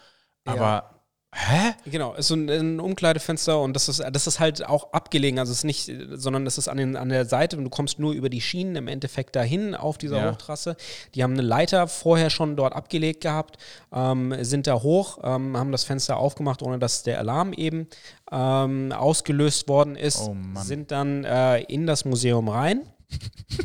aber 0.43 1.00
Hä? 1.33 1.75
Genau, 1.85 2.13
ist 2.13 2.27
so 2.27 2.35
ein, 2.35 2.49
ein 2.49 2.79
Umkleidefenster 2.81 3.61
und 3.61 3.73
das 3.73 3.87
ist, 3.87 4.03
das 4.11 4.27
ist 4.27 4.41
halt 4.41 4.65
auch 4.67 4.91
abgelegen. 4.91 5.39
Also 5.39 5.53
es 5.53 5.59
ist 5.59 5.63
nicht, 5.63 5.89
sondern 6.11 6.45
es 6.45 6.57
ist 6.57 6.67
an, 6.67 6.75
den, 6.75 6.97
an 6.97 7.07
der 7.07 7.25
Seite 7.25 7.55
und 7.55 7.63
du 7.63 7.69
kommst 7.69 7.99
nur 7.99 8.11
über 8.11 8.27
die 8.29 8.41
Schienen 8.41 8.75
im 8.75 8.89
Endeffekt 8.89 9.37
dahin 9.37 9.73
auf 9.73 9.97
dieser 9.97 10.17
Ja. 10.17 10.31
Hochtrasse. 10.31 10.75
Die 11.15 11.23
haben 11.23 11.31
eine 11.33 11.41
Leiter 11.41 11.87
vorher 11.87 12.29
schon 12.29 12.57
dort 12.57 12.73
abgelegt 12.73 13.21
gehabt, 13.21 13.57
ähm, 13.93 14.35
sind 14.43 14.67
da 14.67 14.81
hoch, 14.81 15.19
ähm, 15.23 15.55
haben 15.55 15.71
das 15.71 15.85
Fenster 15.85 16.17
aufgemacht, 16.17 16.61
ohne 16.61 16.79
dass 16.79 17.03
der 17.03 17.19
Alarm 17.19 17.53
eben 17.53 17.87
ähm, 18.29 18.91
ausgelöst 18.91 19.69
worden 19.69 19.95
ist, 19.95 20.19
Oh 20.19 20.35
sind 20.55 20.91
dann 20.91 21.23
äh, 21.23 21.61
in 21.61 21.87
das 21.87 22.03
Museum 22.03 22.49
rein. 22.49 22.81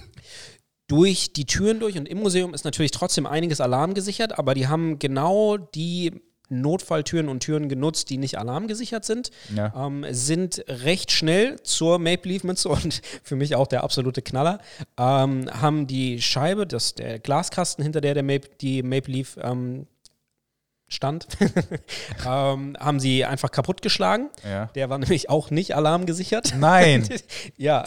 durch 0.88 1.32
die 1.32 1.46
Türen 1.46 1.80
durch 1.80 1.98
und 1.98 2.06
im 2.06 2.18
Museum 2.18 2.54
ist 2.54 2.64
natürlich 2.64 2.92
trotzdem 2.92 3.26
einiges 3.26 3.60
alarmgesichert, 3.60 4.38
aber 4.38 4.54
die 4.54 4.68
haben 4.68 5.00
genau 5.00 5.56
die 5.56 6.22
Notfalltüren 6.48 7.28
und 7.28 7.40
Türen 7.40 7.68
genutzt, 7.68 8.10
die 8.10 8.18
nicht 8.18 8.38
alarmgesichert 8.38 9.04
sind, 9.04 9.30
Ja. 9.54 9.72
ähm, 9.86 10.04
sind 10.10 10.64
recht 10.68 11.10
schnell 11.12 11.60
zur 11.62 11.98
Maple 11.98 12.32
Leaf 12.32 12.44
Mütze 12.44 12.68
und 12.68 13.00
für 13.22 13.36
mich 13.36 13.54
auch 13.56 13.66
der 13.66 13.82
absolute 13.84 14.22
Knaller, 14.22 14.60
ähm, 14.98 15.50
haben 15.60 15.86
die 15.86 16.20
Scheibe, 16.22 16.66
das, 16.66 16.94
der 16.94 17.18
Glaskasten, 17.18 17.82
hinter 17.82 18.00
der, 18.00 18.14
der 18.14 18.22
Maple, 18.22 18.50
die 18.60 18.82
Maple 18.82 19.12
Leaf 19.14 19.36
ähm, 19.42 19.86
stand, 20.88 21.26
ähm, 22.26 22.76
haben 22.78 23.00
sie 23.00 23.24
einfach 23.24 23.50
kaputtgeschlagen. 23.50 24.30
Ja. 24.48 24.66
Der 24.74 24.88
war 24.88 24.98
nämlich 24.98 25.28
auch 25.28 25.50
nicht 25.50 25.74
alarmgesichert. 25.74 26.54
Nein. 26.58 27.08
Ja. 27.56 27.84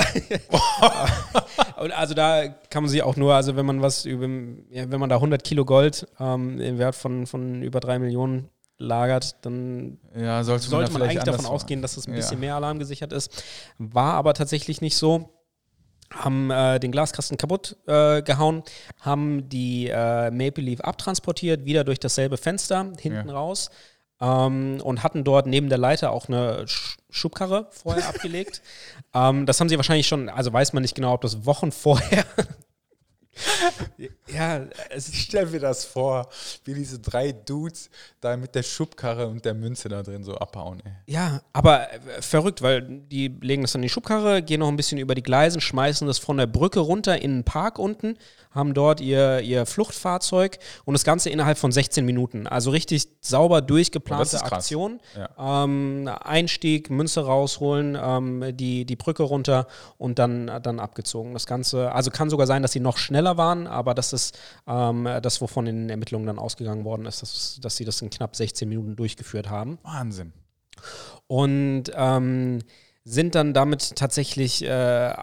Und 1.80 1.92
also 1.92 2.14
da 2.14 2.48
kann 2.70 2.84
man 2.84 2.90
sich 2.90 3.04
auch 3.04 3.16
nur, 3.16 3.34
also 3.36 3.56
wenn 3.56 3.66
man 3.66 3.82
was 3.82 4.06
über, 4.06 4.28
ja, 4.70 4.90
wenn 4.92 5.00
man 5.00 5.10
da 5.10 5.16
100 5.16 5.44
Kilo 5.44 5.66
Gold 5.66 6.08
ähm, 6.20 6.60
im 6.60 6.78
Wert 6.78 6.96
von, 6.96 7.26
von 7.28 7.62
über 7.62 7.80
3 7.80 8.00
Millionen 8.00 8.50
lagert, 8.78 9.36
dann 9.46 9.98
Ja, 10.18 10.44
sollte, 10.44 10.68
sollte 10.68 10.92
man, 10.92 11.02
man 11.02 11.10
eigentlich 11.10 11.24
davon 11.24 11.46
ausgehen, 11.46 11.82
dass 11.82 11.98
es 11.98 12.08
ein 12.08 12.12
Ja. 12.12 12.18
bisschen 12.18 12.40
mehr 12.40 12.56
alarmgesichert 12.56 13.14
ist. 13.14 13.44
War 13.78 14.14
aber 14.16 14.34
tatsächlich 14.34 14.82
nicht 14.82 14.96
so. 14.98 15.30
Haben 16.14 16.50
äh, 16.50 16.80
den 16.80 16.92
Glaskasten 16.92 17.38
kaputt 17.38 17.78
äh, 17.88 18.22
gehauen, 18.24 18.64
haben 19.00 19.48
die 19.50 19.88
äh, 19.90 20.32
Maple 20.32 20.64
Leaf 20.64 20.82
abtransportiert, 20.82 21.66
wieder 21.66 21.84
durch 21.84 22.00
dasselbe 22.00 22.38
Fenster 22.38 22.92
hinten 23.00 23.30
Ja. 23.30 23.36
raus 23.36 23.70
ähm, 24.20 24.80
und 24.84 25.04
hatten 25.04 25.24
dort 25.24 25.46
neben 25.48 25.70
der 25.70 25.78
Leiter 25.78 26.12
auch 26.12 26.28
eine 26.28 26.68
Sch 26.68 26.98
Schubkarre 27.12 27.68
vorher 27.72 28.08
abgelegt. 28.10 28.62
Ähm, 29.14 29.46
das 29.46 29.60
haben 29.60 29.70
sie 29.70 29.78
wahrscheinlich 29.78 30.08
schon, 30.08 30.30
also 30.30 30.52
weiß 30.54 30.74
man 30.74 30.82
nicht 30.84 30.96
genau, 30.96 31.14
ob 31.14 31.22
das 31.22 31.46
Wochen 31.46 31.72
vorher. 31.72 32.26
Ja, 34.28 34.66
es 34.90 35.10
Ich 35.10 35.22
stell 35.22 35.46
mir 35.48 35.60
das 35.60 35.86
vor, 35.86 36.30
wie 36.66 36.74
diese 36.74 37.00
drei 37.00 37.32
Dudes 37.32 37.90
da 38.22 38.36
mit 38.38 38.56
der 38.56 38.64
Schubkarre 38.64 39.28
und 39.28 39.46
der 39.46 39.54
Münze 39.54 39.90
da 39.90 40.04
drin 40.04 40.24
so 40.24 40.36
abhauen. 40.36 40.82
Ey. 40.86 40.92
Ja, 41.08 41.42
aber 41.54 41.92
äh, 41.94 42.22
verrückt, 42.22 42.62
weil 42.62 42.82
die 42.82 43.28
legen 43.42 43.62
das 43.62 43.72
dann 43.72 43.82
in 43.82 43.88
die 43.88 43.90
Schubkarre, 43.90 44.42
gehen 44.42 44.60
noch 44.60 44.68
ein 44.68 44.78
bisschen 44.78 44.98
über 44.98 45.16
die 45.16 45.24
Gleisen, 45.24 45.62
schmeißen 45.62 46.08
das 46.08 46.18
von 46.18 46.38
der 46.38 46.48
Brücke 46.48 46.80
runter 46.80 47.22
in 47.22 47.38
den 47.38 47.44
Park 47.44 47.80
unten, 47.80 48.18
haben 48.52 48.74
dort 48.74 49.00
ihr, 49.00 49.42
ihr 49.42 49.66
Fluchtfahrzeug 49.66 50.58
und 50.86 50.94
das 50.94 51.04
Ganze 51.04 51.30
innerhalb 51.30 51.58
von 51.58 51.72
16 51.72 52.04
Minuten. 52.04 52.48
Also 52.48 52.72
richtig 52.72 53.08
sauber 53.22 53.62
durchgeplante. 53.62 54.42
Aktion. 54.44 55.00
Ja. 55.16 55.64
Ähm, 55.64 56.10
Einstieg, 56.22 56.90
Münze 56.90 57.26
rausholen, 57.26 57.98
ähm, 58.02 58.58
die, 58.58 58.86
die 58.86 58.96
Brücke 58.96 59.24
runter 59.24 59.68
und 59.98 60.20
dann, 60.20 60.48
dann 60.64 60.80
abgezogen. 60.80 61.34
Das 61.34 61.46
Ganze, 61.46 61.92
also 61.92 62.10
kann 62.10 62.30
sogar 62.30 62.48
sein, 62.48 62.62
dass 62.62 62.72
sie 62.72 62.80
noch 62.80 62.98
schneller 62.98 63.29
waren, 63.38 63.68
aber 63.68 63.94
das 63.94 64.14
ist 64.14 64.38
ähm, 64.68 65.08
das, 65.22 65.42
wovon 65.42 65.68
in 65.68 65.76
den 65.84 65.90
Ermittlungen 65.90 66.28
dann 66.28 66.40
ausgegangen 66.40 66.86
worden 66.86 67.06
ist, 67.06 67.22
dass, 67.22 67.60
dass 67.62 67.76
sie 67.76 67.86
das 67.86 68.02
in 68.02 68.10
knapp 68.10 68.36
16 68.36 68.68
Minuten 68.68 68.96
durchgeführt 68.96 69.50
haben 69.50 69.78
Wahnsinn. 69.84 70.34
und 71.28 71.86
ähm, 71.94 72.60
sind 73.04 73.36
dann 73.36 73.54
damit 73.54 73.96
tatsächlich 73.96 74.64
äh, 74.64 75.14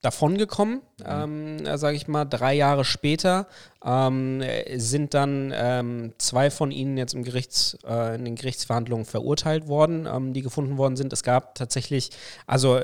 davongekommen, 0.00 0.80
ähm, 1.04 1.58
sage 1.76 1.96
ich 1.96 2.06
mal, 2.06 2.24
drei 2.24 2.54
Jahre 2.54 2.84
später 2.84 3.48
ähm, 3.84 4.40
äh, 4.40 4.78
sind 4.78 5.12
dann 5.12 5.52
ähm, 5.54 6.12
zwei 6.18 6.50
von 6.50 6.70
ihnen 6.70 6.96
jetzt 6.96 7.14
im 7.14 7.24
Gerichts, 7.24 7.76
äh, 7.84 8.14
in 8.14 8.24
den 8.24 8.36
Gerichtsverhandlungen 8.36 9.06
verurteilt 9.06 9.66
worden, 9.66 10.06
ähm, 10.06 10.32
die 10.32 10.42
gefunden 10.42 10.78
worden 10.78 10.96
sind. 10.96 11.12
Es 11.12 11.24
gab 11.24 11.56
tatsächlich, 11.56 12.10
also 12.46 12.80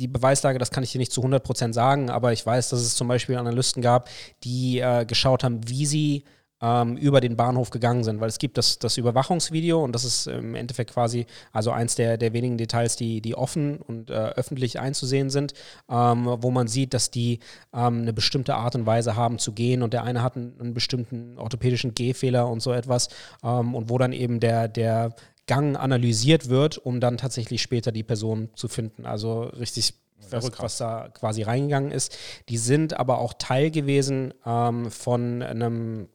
die 0.00 0.08
Beweislage, 0.08 0.58
das 0.58 0.70
kann 0.70 0.82
ich 0.82 0.92
dir 0.92 0.98
nicht 0.98 1.12
zu 1.12 1.22
100% 1.22 1.74
sagen, 1.74 2.08
aber 2.08 2.32
ich 2.32 2.44
weiß, 2.44 2.70
dass 2.70 2.80
es 2.80 2.96
zum 2.96 3.06
Beispiel 3.06 3.36
Analysten 3.36 3.82
gab, 3.82 4.08
die 4.42 4.80
äh, 4.80 5.04
geschaut 5.04 5.44
haben, 5.44 5.60
wie 5.68 5.84
sie 5.84 6.24
ähm, 6.62 6.96
über 6.96 7.20
den 7.20 7.36
Bahnhof 7.36 7.70
gegangen 7.70 8.04
sind, 8.04 8.20
weil 8.20 8.28
es 8.28 8.38
gibt 8.38 8.58
das, 8.58 8.78
das 8.78 8.96
Überwachungsvideo 8.96 9.82
und 9.82 9.92
das 9.92 10.04
ist 10.04 10.26
im 10.26 10.54
Endeffekt 10.54 10.92
quasi 10.92 11.26
also 11.52 11.70
eins 11.70 11.94
der, 11.94 12.18
der 12.18 12.32
wenigen 12.32 12.58
Details, 12.58 12.96
die, 12.96 13.20
die 13.20 13.34
offen 13.34 13.78
und 13.78 14.10
äh, 14.10 14.14
öffentlich 14.14 14.78
einzusehen 14.78 15.30
sind, 15.30 15.54
ähm, 15.90 16.26
wo 16.40 16.50
man 16.50 16.68
sieht, 16.68 16.94
dass 16.94 17.10
die 17.10 17.40
ähm, 17.72 18.02
eine 18.02 18.12
bestimmte 18.12 18.54
Art 18.54 18.74
und 18.74 18.86
Weise 18.86 19.16
haben 19.16 19.38
zu 19.38 19.52
gehen 19.52 19.82
und 19.82 19.92
der 19.92 20.04
eine 20.04 20.22
hat 20.22 20.36
einen, 20.36 20.58
einen 20.60 20.74
bestimmten 20.74 21.38
orthopädischen 21.38 21.94
Gehfehler 21.94 22.48
und 22.48 22.60
so 22.60 22.72
etwas 22.72 23.08
ähm, 23.42 23.74
und 23.74 23.88
wo 23.88 23.98
dann 23.98 24.12
eben 24.12 24.40
der, 24.40 24.68
der 24.68 25.14
Gang 25.50 25.76
analysiert 25.76 26.48
wird, 26.48 26.78
um 26.78 27.00
dann 27.00 27.18
tatsächlich 27.18 27.60
später 27.60 27.90
die 27.90 28.04
Person 28.04 28.50
zu 28.54 28.68
finden. 28.68 29.04
Also 29.04 29.42
richtig 29.42 29.94
verrückt, 30.20 30.62
was 30.62 30.78
da 30.78 31.08
quasi 31.08 31.42
reingegangen 31.42 31.90
ist. 31.90 32.16
Die 32.48 32.56
sind 32.56 32.94
aber 32.94 33.18
auch 33.18 33.34
Teil 33.36 33.72
gewesen 33.72 34.32
ähm, 34.46 34.92
von 34.92 35.42
einem 35.42 36.08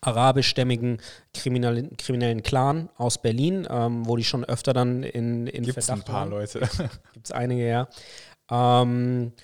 arabischstämmigen 0.00 0.98
kriminellen, 1.32 1.96
kriminellen 1.98 2.42
Clan 2.42 2.88
aus 2.96 3.22
Berlin, 3.22 3.64
ähm, 3.70 4.08
wo 4.08 4.16
die 4.16 4.24
schon 4.24 4.44
öfter 4.44 4.72
dann 4.72 5.04
in, 5.04 5.46
in 5.46 5.62
Gibt 5.62 5.78
es 5.78 5.88
ein 5.88 5.98
Verdacht 5.98 6.06
paar 6.06 6.20
waren. 6.22 6.30
Leute. 6.30 6.58
Gibt 7.12 7.26
es 7.26 7.30
einige, 7.30 7.64
ja. 7.64 7.88
Ähm, 8.50 9.34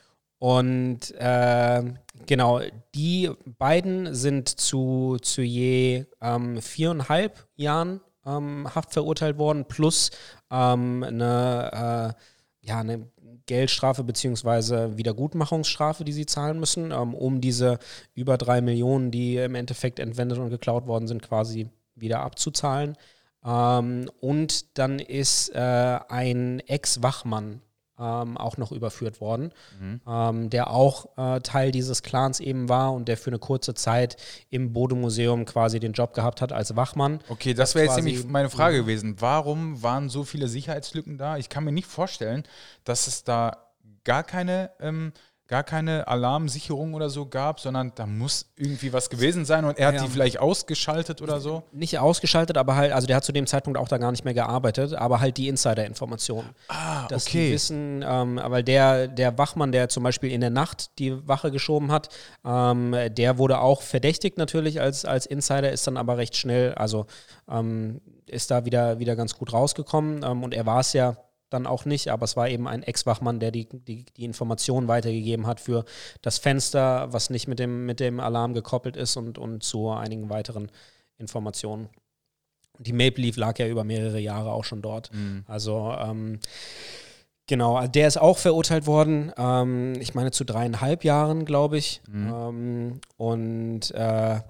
und 0.40 1.12
äh, 1.12 1.84
genau, 2.26 2.62
die 2.96 3.30
beiden 3.58 4.12
sind 4.12 4.48
zu, 4.48 5.18
zu 5.22 5.40
je 5.40 6.06
ähm, 6.20 6.60
viereinhalb 6.60 7.46
Jahren 7.54 8.00
ähm, 8.26 8.68
Haft 8.74 8.92
verurteilt 8.92 9.38
worden, 9.38 9.66
plus 9.66 10.10
ähm, 10.50 11.02
eine, 11.02 12.14
äh, 12.62 12.66
ja, 12.66 12.80
eine 12.80 13.08
Geldstrafe 13.46 14.04
beziehungsweise 14.04 14.96
Wiedergutmachungsstrafe, 14.96 16.04
die 16.04 16.12
sie 16.12 16.26
zahlen 16.26 16.58
müssen, 16.58 16.92
ähm, 16.92 17.14
um 17.14 17.40
diese 17.40 17.78
über 18.14 18.38
drei 18.38 18.60
Millionen, 18.60 19.10
die 19.10 19.36
im 19.36 19.54
Endeffekt 19.54 19.98
entwendet 19.98 20.38
und 20.38 20.50
geklaut 20.50 20.86
worden 20.86 21.06
sind, 21.06 21.22
quasi 21.22 21.68
wieder 21.94 22.20
abzuzahlen. 22.20 22.96
Ähm, 23.44 24.10
und 24.20 24.78
dann 24.78 24.98
ist 24.98 25.50
äh, 25.54 25.98
ein 26.08 26.60
Ex-Wachmann 26.60 27.60
ähm, 27.98 28.36
auch 28.36 28.56
noch 28.56 28.72
überführt 28.72 29.20
worden, 29.20 29.52
ähm, 30.06 30.50
der 30.50 30.70
auch 30.70 31.16
äh, 31.16 31.40
Teil 31.40 31.70
dieses 31.70 32.02
Clans 32.02 32.40
eben 32.40 32.68
war 32.68 32.92
und 32.92 33.08
der 33.08 33.16
für 33.16 33.30
eine 33.30 33.38
kurze 33.38 33.74
Zeit 33.74 34.16
im 34.50 34.72
Bode-Museum 34.72 35.44
quasi 35.44 35.80
den 35.80 35.92
Job 35.92 36.14
gehabt 36.14 36.40
hat 36.40 36.52
als 36.52 36.76
Wachmann. 36.76 37.20
Okay, 37.28 37.54
das 37.54 37.74
wäre 37.74 37.86
jetzt 37.86 37.96
nämlich 37.96 38.26
meine 38.26 38.50
Frage 38.50 38.78
gewesen. 38.78 39.16
Warum 39.20 39.82
waren 39.82 40.08
so 40.08 40.24
viele 40.24 40.48
Sicherheitslücken 40.48 41.18
da? 41.18 41.36
Ich 41.36 41.48
kann 41.48 41.64
mir 41.64 41.72
nicht 41.72 41.86
vorstellen, 41.86 42.44
dass 42.84 43.06
es 43.06 43.24
da 43.24 43.64
gar 44.04 44.22
keine, 44.22 44.70
ähm, 44.80 45.12
gar 45.46 45.62
keine 45.62 46.08
Alarmsicherung 46.08 46.94
oder 46.94 47.10
so 47.10 47.26
gab, 47.26 47.60
sondern 47.60 47.92
da 47.94 48.06
muss 48.06 48.46
irgendwie 48.56 48.92
was 48.94 49.10
gewesen 49.10 49.44
sein 49.44 49.66
und 49.66 49.78
er 49.78 49.88
hat 49.88 49.94
Ja. 49.96 50.02
die 50.04 50.08
vielleicht 50.08 50.40
ausgeschaltet 50.40 51.20
oder 51.20 51.38
so. 51.38 51.64
Nicht 51.70 51.98
ausgeschaltet, 51.98 52.56
aber 52.56 52.76
halt, 52.76 52.92
also 52.92 53.06
der 53.06 53.16
hat 53.16 53.24
zu 53.24 53.32
dem 53.32 53.46
Zeitpunkt 53.46 53.78
auch 53.78 53.88
da 53.88 53.98
gar 53.98 54.10
nicht 54.10 54.24
mehr 54.24 54.32
gearbeitet, 54.32 54.94
aber 54.94 55.20
halt 55.20 55.36
die 55.36 55.48
Insider-Informationen. 55.48 56.48
Ah, 56.68 57.06
dass 57.08 57.26
okay. 57.26 57.48
die 57.48 57.52
wissen, 57.52 58.02
ähm, 58.06 58.40
weil 58.42 58.62
der, 58.62 59.06
der 59.06 59.36
Wachmann, 59.36 59.70
der 59.70 59.90
zum 59.90 60.02
Beispiel 60.02 60.30
in 60.32 60.40
der 60.40 60.50
Nacht 60.50 60.98
die 60.98 61.26
Wache 61.28 61.50
geschoben 61.50 61.92
hat, 61.92 62.08
ähm, 62.44 62.96
der 63.10 63.36
wurde 63.36 63.58
auch 63.60 63.82
verdächtigt 63.82 64.38
natürlich 64.38 64.80
als, 64.80 65.04
als 65.04 65.26
Insider, 65.26 65.70
ist 65.70 65.86
dann 65.86 65.98
aber 65.98 66.16
recht 66.16 66.36
schnell, 66.36 66.74
also 66.74 67.06
ähm, 67.50 68.00
ist 68.26 68.50
da 68.50 68.64
wieder, 68.64 68.98
wieder 68.98 69.14
ganz 69.14 69.36
gut 69.36 69.52
rausgekommen 69.52 70.22
ähm, 70.24 70.42
und 70.42 70.54
er 70.54 70.64
war 70.64 70.80
es 70.80 70.94
ja 70.94 71.16
dann 71.54 71.66
auch 71.66 71.84
nicht, 71.84 72.08
aber 72.08 72.24
es 72.24 72.36
war 72.36 72.48
eben 72.48 72.68
ein 72.68 72.82
Ex-Wachmann, 72.82 73.40
der 73.40 73.50
die, 73.50 73.68
die, 73.70 74.04
die 74.04 74.24
Informationen 74.24 74.88
weitergegeben 74.88 75.46
hat 75.46 75.60
für 75.60 75.84
das 76.20 76.38
Fenster, 76.38 77.12
was 77.12 77.30
nicht 77.30 77.48
mit 77.48 77.58
dem, 77.58 77.86
mit 77.86 78.00
dem 78.00 78.20
Alarm 78.20 78.52
gekoppelt 78.52 78.96
ist 78.96 79.16
und, 79.16 79.38
und 79.38 79.62
zu 79.62 79.90
einigen 79.90 80.28
weiteren 80.30 80.70
Informationen. 81.16 81.88
Die 82.78 82.92
Maple 82.92 83.22
Leaf 83.22 83.36
lag 83.36 83.58
ja 83.58 83.68
über 83.68 83.84
mehrere 83.84 84.18
Jahre 84.18 84.52
auch 84.52 84.64
schon 84.64 84.82
dort. 84.82 85.10
Also 85.46 85.94
ähm, 85.98 86.40
genau, 87.46 87.86
der 87.86 88.08
ist 88.08 88.16
auch 88.16 88.36
verurteilt 88.38 88.86
worden. 88.86 89.32
Ähm, 89.38 89.94
ich 90.00 90.14
meine 90.14 90.32
zu 90.32 90.44
dreieinhalb 90.44 91.04
Jahren, 91.04 91.44
glaube 91.44 91.78
ich. 91.78 92.02
Ähm, 92.30 93.00
und 93.16 93.90
äh, 93.92 94.40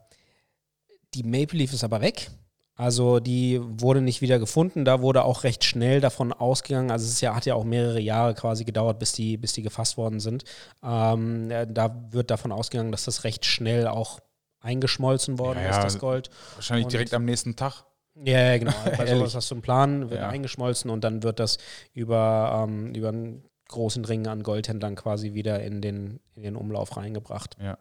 die 1.13 1.23
Maple 1.23 1.59
Leaf 1.59 1.73
ist 1.73 1.85
aber 1.85 2.01
weg. 2.01 2.31
Also 2.77 3.21
die 3.21 3.61
wurde 3.63 4.01
nicht 4.01 4.21
wieder 4.21 4.39
gefunden. 4.39 4.85
Da 4.85 5.01
wurde 5.01 5.25
auch 5.25 5.45
recht 5.45 5.63
schnell 5.65 6.01
davon 6.01 6.33
ausgegangen. 6.33 6.91
Also 6.91 7.05
es 7.05 7.13
ist 7.13 7.21
ja, 7.21 7.35
hat 7.35 7.47
ja 7.47 7.55
auch 7.55 7.65
mehrere 7.65 8.01
Jahre 8.01 8.35
quasi 8.35 8.65
gedauert, 8.65 8.99
bis 8.99 9.13
die, 9.13 9.37
bis 9.37 9.53
die 9.53 9.63
gefasst 9.63 9.97
worden 9.97 10.19
sind. 10.19 10.45
Ähm, 10.83 11.51
äh, 11.51 11.67
da 11.69 11.95
wird 12.11 12.31
davon 12.31 12.51
ausgegangen, 12.51 12.91
dass 12.91 13.05
das 13.05 13.23
recht 13.25 13.45
schnell 13.45 13.87
auch 13.87 14.19
eingeschmolzen 14.61 15.39
worden 15.39 15.61
Ja, 15.63 15.71
ist, 15.71 15.85
das 15.85 15.99
Gold. 15.99 16.31
Wahrscheinlich 16.57 16.87
Und- 16.87 16.93
direkt 16.93 17.15
am 17.15 17.25
nächsten 17.25 17.55
Tag. 17.55 17.85
Ja, 18.17 18.41
ja, 18.53 18.59
genau. 18.59 18.73
Bei 18.97 19.07
sowas 19.07 19.35
hast 19.35 19.51
du 19.51 19.57
einen 19.57 19.63
Plan, 19.63 20.11
wird 20.11 20.23
eingeschmolzen 20.23 20.89
und 20.91 21.03
dann 21.03 21.23
wird 21.23 21.41
das 21.41 21.59
über, 21.93 22.65
ähm, 22.67 22.95
über 22.95 23.09
einen 23.09 23.45
großen 23.69 24.05
Ring 24.05 24.27
an 24.29 24.43
Goldhändlern 24.43 24.95
quasi 24.95 25.35
wieder 25.35 25.61
in 25.63 25.81
den, 25.81 26.21
in 26.35 26.43
den 26.45 26.55
Umlauf 26.57 26.97
reingebracht. 26.97 27.57
Ja. 27.61 27.77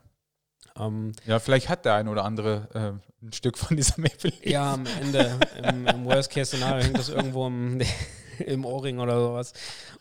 Ähm, 0.78 1.12
Ja, 1.26 1.40
vielleicht 1.40 1.70
hat 1.70 1.86
der 1.86 1.96
ein 1.96 2.08
oder 2.08 2.24
andere 2.26 2.68
äh, 2.74 3.26
ein 3.26 3.34
Stück 3.34 3.58
von 3.58 3.78
dieser 3.78 4.00
Maple 4.02 4.30
Leaf. 4.32 4.46
ja, 4.46 4.74
am 4.74 4.86
Ende, 5.02 5.40
im, 5.64 5.88
im 5.88 6.06
Worst-Case-Szenario 6.06 6.84
hängt 6.84 6.98
das 6.98 7.10
irgendwo 7.10 7.48
im, 7.48 7.80
im 8.40 8.66
Ohrring 8.66 9.00
oder 9.00 9.20
sowas. 9.20 9.54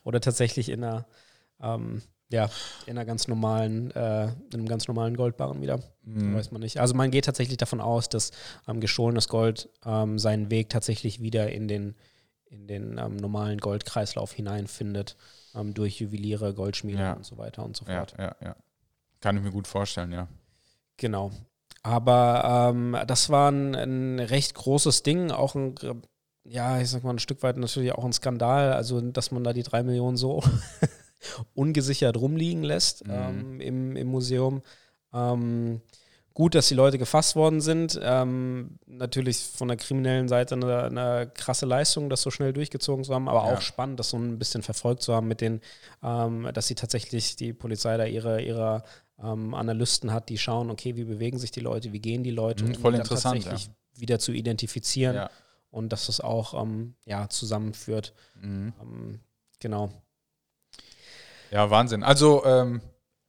Oder 0.05 0.21
tatsächlich 0.21 0.69
in 0.71 0.83
einer, 0.83 1.07
ähm, 1.61 2.03
ja, 2.31 2.49
in 2.87 2.97
einer 2.97 3.05
ganz 3.05 3.29
normalen, 3.29 3.91
äh, 3.91 4.25
in 4.25 4.55
einem 4.55 4.69
ganz 4.69 4.89
normalen 4.89 5.17
Goldbarren 5.17 5.61
wieder. 5.61 5.81
Mhm. 6.03 6.35
Weiß 6.35 6.51
man 6.51 6.63
nicht. 6.63 6.81
Also 6.81 6.95
man 6.95 7.11
geht 7.11 7.27
tatsächlich 7.27 7.59
davon 7.59 7.81
aus, 7.81 8.09
dass 8.09 8.31
ähm, 8.67 8.81
gestohlenes 8.81 9.29
Gold 9.29 9.69
ähm, 9.85 10.19
seinen 10.19 10.51
Weg 10.51 10.71
tatsächlich 10.71 11.21
wieder 11.21 11.53
in 11.53 11.69
den, 11.69 11.95
in 12.47 12.67
den 12.67 12.99
ähm, 12.99 13.17
normalen 13.17 13.59
Goldkreislauf 13.59 14.33
hineinfindet, 14.33 15.17
ähm, 15.55 15.75
durch 15.75 16.01
Juweliere, 16.01 16.55
Goldschmiede 16.55 16.99
Ja. 17.03 17.13
und 17.13 17.27
so 17.27 17.37
weiter 17.39 17.63
und 17.65 17.77
so 17.77 17.85
Ja, 17.87 17.99
fort. 17.99 18.15
ja, 18.19 18.35
ja. 18.43 18.57
Kann 19.21 19.37
ich 19.37 19.43
mir 19.43 19.53
gut 19.53 19.69
vorstellen, 19.69 20.11
ja. 20.13 20.27
Genau. 21.03 21.31
Aber 21.83 22.71
ähm, 22.73 22.97
das 23.09 23.29
war 23.29 23.51
ein, 23.51 23.75
ein 23.75 24.21
recht 24.21 24.55
großes 24.55 25.03
Ding, 25.03 25.33
auch 25.33 25.57
ein, 25.57 25.75
ja, 26.45 26.81
ich 26.81 26.89
sag 26.91 27.03
mal, 27.03 27.11
ein 27.11 27.19
Stück 27.19 27.43
weit 27.43 27.57
natürlich 27.57 27.93
auch 27.93 28.05
ein 28.05 28.13
Skandal, 28.13 28.73
also 28.73 29.01
dass 29.01 29.33
man 29.33 29.43
da 29.43 29.53
die 29.53 29.65
drei 29.65 29.83
Millionen 29.83 30.17
so 30.17 30.43
ungesichert 31.55 32.17
rumliegen 32.17 32.63
lässt 32.63 33.05
Mhm. 33.07 33.13
ähm, 33.13 33.61
im, 33.61 33.97
im 33.97 34.07
Museum. 34.09 34.63
Ähm, 35.13 35.81
gut, 36.35 36.55
dass 36.55 36.69
die 36.69 36.75
Leute 36.75 36.99
gefasst 36.99 37.37
worden 37.37 37.61
sind. 37.61 37.99
Ähm, 38.03 38.79
natürlich 38.87 39.39
von 39.39 39.69
der 39.69 39.77
kriminellen 39.77 40.29
Seite 40.29 40.55
eine, 40.55 40.85
eine 40.85 41.31
krasse 41.35 41.67
Leistung, 41.67 42.09
das 42.09 42.23
so 42.23 42.31
schnell 42.31 42.53
durchgezogen 42.53 43.05
zu 43.05 43.13
haben, 43.15 43.29
aber 43.29 43.45
Ja. 43.49 43.55
auch 43.57 43.61
spannend, 43.61 43.99
das 44.01 44.11
so 44.11 44.17
ein 44.19 44.39
bisschen 44.39 44.63
verfolgt 44.63 45.03
zu 45.03 45.15
haben 45.15 45.29
mit 45.29 45.41
den, 45.41 45.61
ähm, 46.03 46.49
dass 46.55 46.69
sie 46.69 46.75
tatsächlich 46.77 47.37
die 47.37 47.53
Polizei 47.53 47.97
da 47.97 48.05
ihre, 48.05 48.41
ihre 48.41 48.83
ähm, 49.23 49.55
Analysten 49.55 50.13
hat, 50.13 50.29
die 50.29 50.39
schauen, 50.39 50.71
okay, 50.71 50.97
wie 50.97 51.05
bewegen 51.05 51.39
sich 51.39 51.51
die 51.51 51.61
Leute, 51.61 51.93
wie 51.93 52.01
gehen 52.01 52.23
die 52.23 52.31
Leute, 52.31 52.65
Mhm, 52.65 52.75
um 52.75 52.81
voll 52.81 52.93
dann 52.93 53.01
interessant, 53.03 53.45
tatsächlich 53.45 53.71
wieder 53.95 54.19
zu 54.19 54.33
identifizieren 54.33 55.17
ja. 55.17 55.31
und 55.71 55.91
dass 55.91 56.07
das 56.07 56.21
auch 56.21 56.61
ähm, 56.61 56.95
ja, 57.05 57.29
zusammenführt. 57.29 58.15
Mhm. 58.41 58.73
Ähm, 58.81 59.21
genau. 59.61 59.93
Ja, 61.51 61.71
Wahnsinn. 61.71 62.03
Also, 62.03 62.45
ähm, 62.45 62.81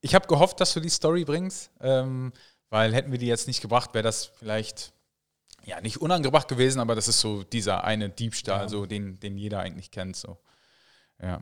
ich 0.02 0.16
habe 0.16 0.28
gehofft, 0.28 0.60
dass 0.60 0.74
du 0.74 0.80
die 0.80 0.90
Story 0.90 1.26
bringst, 1.26 1.72
ähm, 1.80 2.34
weil 2.70 2.94
hätten 2.94 3.12
wir 3.12 3.20
die 3.20 3.28
jetzt 3.28 3.48
nicht 3.48 3.62
gebracht, 3.62 3.94
wäre 3.94 4.04
das 4.04 4.26
vielleicht 4.26 4.94
ja 5.66 5.80
nicht 5.80 6.02
unangebracht 6.02 6.48
gewesen, 6.48 6.80
aber 6.80 6.96
das 6.96 7.08
ist 7.08 7.22
so 7.22 7.44
dieser 7.44 7.84
eine 7.84 8.10
Diebstahl, 8.10 8.64
Ja. 8.64 8.70
so 8.70 8.86
den, 8.86 9.20
den 9.20 9.38
jeder 9.38 9.60
eigentlich 9.60 9.92
kennt. 9.92 10.16
So. 10.16 10.38
Ja. 11.22 11.42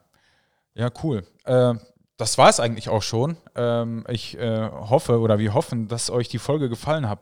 Ja, 0.73 0.89
cool. 1.03 1.25
Äh, 1.43 1.73
das 2.21 2.37
war 2.37 2.49
es 2.49 2.59
eigentlich 2.59 2.87
auch 2.87 3.01
schon. 3.01 3.35
Ähm, 3.55 4.05
ich 4.07 4.37
äh, 4.37 4.69
hoffe 4.69 5.19
oder 5.19 5.39
wir 5.39 5.55
hoffen, 5.55 5.87
dass 5.87 6.11
euch 6.11 6.29
die 6.29 6.37
Folge 6.37 6.69
gefallen 6.69 7.09
hat. 7.09 7.19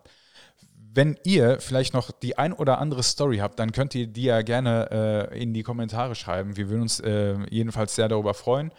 Wenn 0.94 1.18
ihr 1.24 1.62
vielleicht 1.62 1.94
noch 1.94 2.12
die 2.12 2.38
ein 2.38 2.52
oder 2.52 2.80
andere 2.80 3.02
Story 3.04 3.38
habt, 3.38 3.60
dann 3.60 3.72
könnt 3.72 3.96
ihr 3.96 4.08
die 4.08 4.24
ja 4.24 4.42
gerne 4.42 5.30
äh, 5.32 5.42
in 5.42 5.54
die 5.54 5.64
Kommentare 5.64 6.16
schreiben. 6.16 6.58
Wir 6.58 6.68
würden 6.68 6.82
uns 6.82 7.00
äh, 7.00 7.38
jedenfalls 7.50 7.96
sehr 7.96 8.10
darüber 8.10 8.34
freuen. 8.34 8.74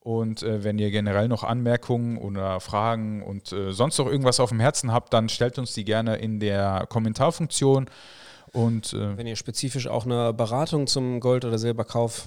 Und 0.00 0.42
äh, 0.42 0.64
wenn 0.64 0.80
ihr 0.80 0.90
generell 0.90 1.28
noch 1.28 1.44
Anmerkungen 1.44 2.18
oder 2.18 2.58
Fragen 2.58 3.22
und 3.22 3.52
äh, 3.52 3.70
sonst 3.70 3.96
noch 3.98 4.06
irgendwas 4.06 4.40
auf 4.40 4.48
dem 4.48 4.58
Herzen 4.58 4.90
habt, 4.90 5.12
dann 5.12 5.28
stellt 5.28 5.56
uns 5.56 5.72
die 5.72 5.84
gerne 5.84 6.16
in 6.16 6.40
der 6.40 6.86
Kommentarfunktion. 6.88 7.88
Und 8.52 8.92
äh, 8.92 9.16
Wenn 9.16 9.28
ihr 9.28 9.36
spezifisch 9.36 9.86
auch 9.86 10.04
eine 10.04 10.32
Beratung 10.32 10.88
zum 10.88 11.20
Gold- 11.20 11.44
oder 11.44 11.58
Silberkauf 11.58 12.26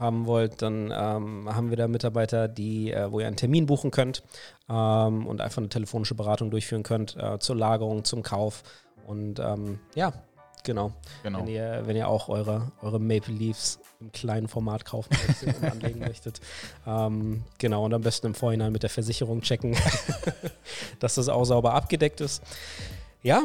haben 0.00 0.26
wollt, 0.26 0.62
dann 0.62 0.90
ähm, 0.96 1.54
haben 1.54 1.68
wir 1.68 1.76
da 1.76 1.86
Mitarbeiter, 1.86 2.48
die, 2.48 2.90
äh, 2.90 3.12
wo 3.12 3.20
ihr 3.20 3.26
einen 3.26 3.36
Termin 3.36 3.66
buchen 3.66 3.90
könnt 3.90 4.22
ähm, 4.68 5.26
und 5.26 5.42
einfach 5.42 5.58
eine 5.58 5.68
telefonische 5.68 6.14
Beratung 6.14 6.50
durchführen 6.50 6.82
könnt 6.82 7.16
äh, 7.16 7.38
zur 7.38 7.56
Lagerung, 7.56 8.04
zum 8.04 8.22
Kauf. 8.22 8.62
Und 9.06 9.38
ähm, 9.38 9.78
ja, 9.94 10.12
genau. 10.64 10.92
genau. 11.22 11.40
Wenn, 11.40 11.48
ihr, 11.48 11.82
wenn 11.84 11.96
ihr 11.96 12.08
auch 12.08 12.30
eure, 12.30 12.72
eure 12.80 12.98
Maple 12.98 13.34
Leafs 13.34 13.78
im 14.00 14.10
kleinen 14.10 14.48
Format 14.48 14.86
kaufen 14.86 15.14
möchtet 15.26 15.56
und 15.56 15.70
anlegen 15.70 16.00
möchtet. 16.00 16.40
Ähm, 16.86 17.44
genau, 17.58 17.84
und 17.84 17.92
am 17.92 18.00
besten 18.00 18.28
im 18.28 18.34
Vorhinein 18.34 18.72
mit 18.72 18.82
der 18.82 18.88
Versicherung 18.88 19.42
checken, 19.42 19.76
dass 20.98 21.16
das 21.16 21.28
auch 21.28 21.44
sauber 21.44 21.74
abgedeckt 21.74 22.22
ist. 22.22 22.42
Ja, 23.22 23.42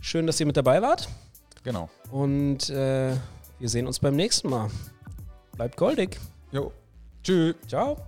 schön, 0.00 0.26
dass 0.26 0.40
ihr 0.40 0.46
mit 0.46 0.56
dabei 0.56 0.82
wart. 0.82 1.08
Genau. 1.62 1.88
Und 2.10 2.68
äh, 2.70 3.14
wir 3.60 3.68
sehen 3.68 3.86
uns 3.86 4.00
beim 4.00 4.16
nächsten 4.16 4.50
Mal. 4.50 4.70
Bleibt 5.60 5.76
goldig. 5.76 6.18
Jo. 6.52 6.72
Tschüss. 7.22 7.54
Ciao. 7.68 7.98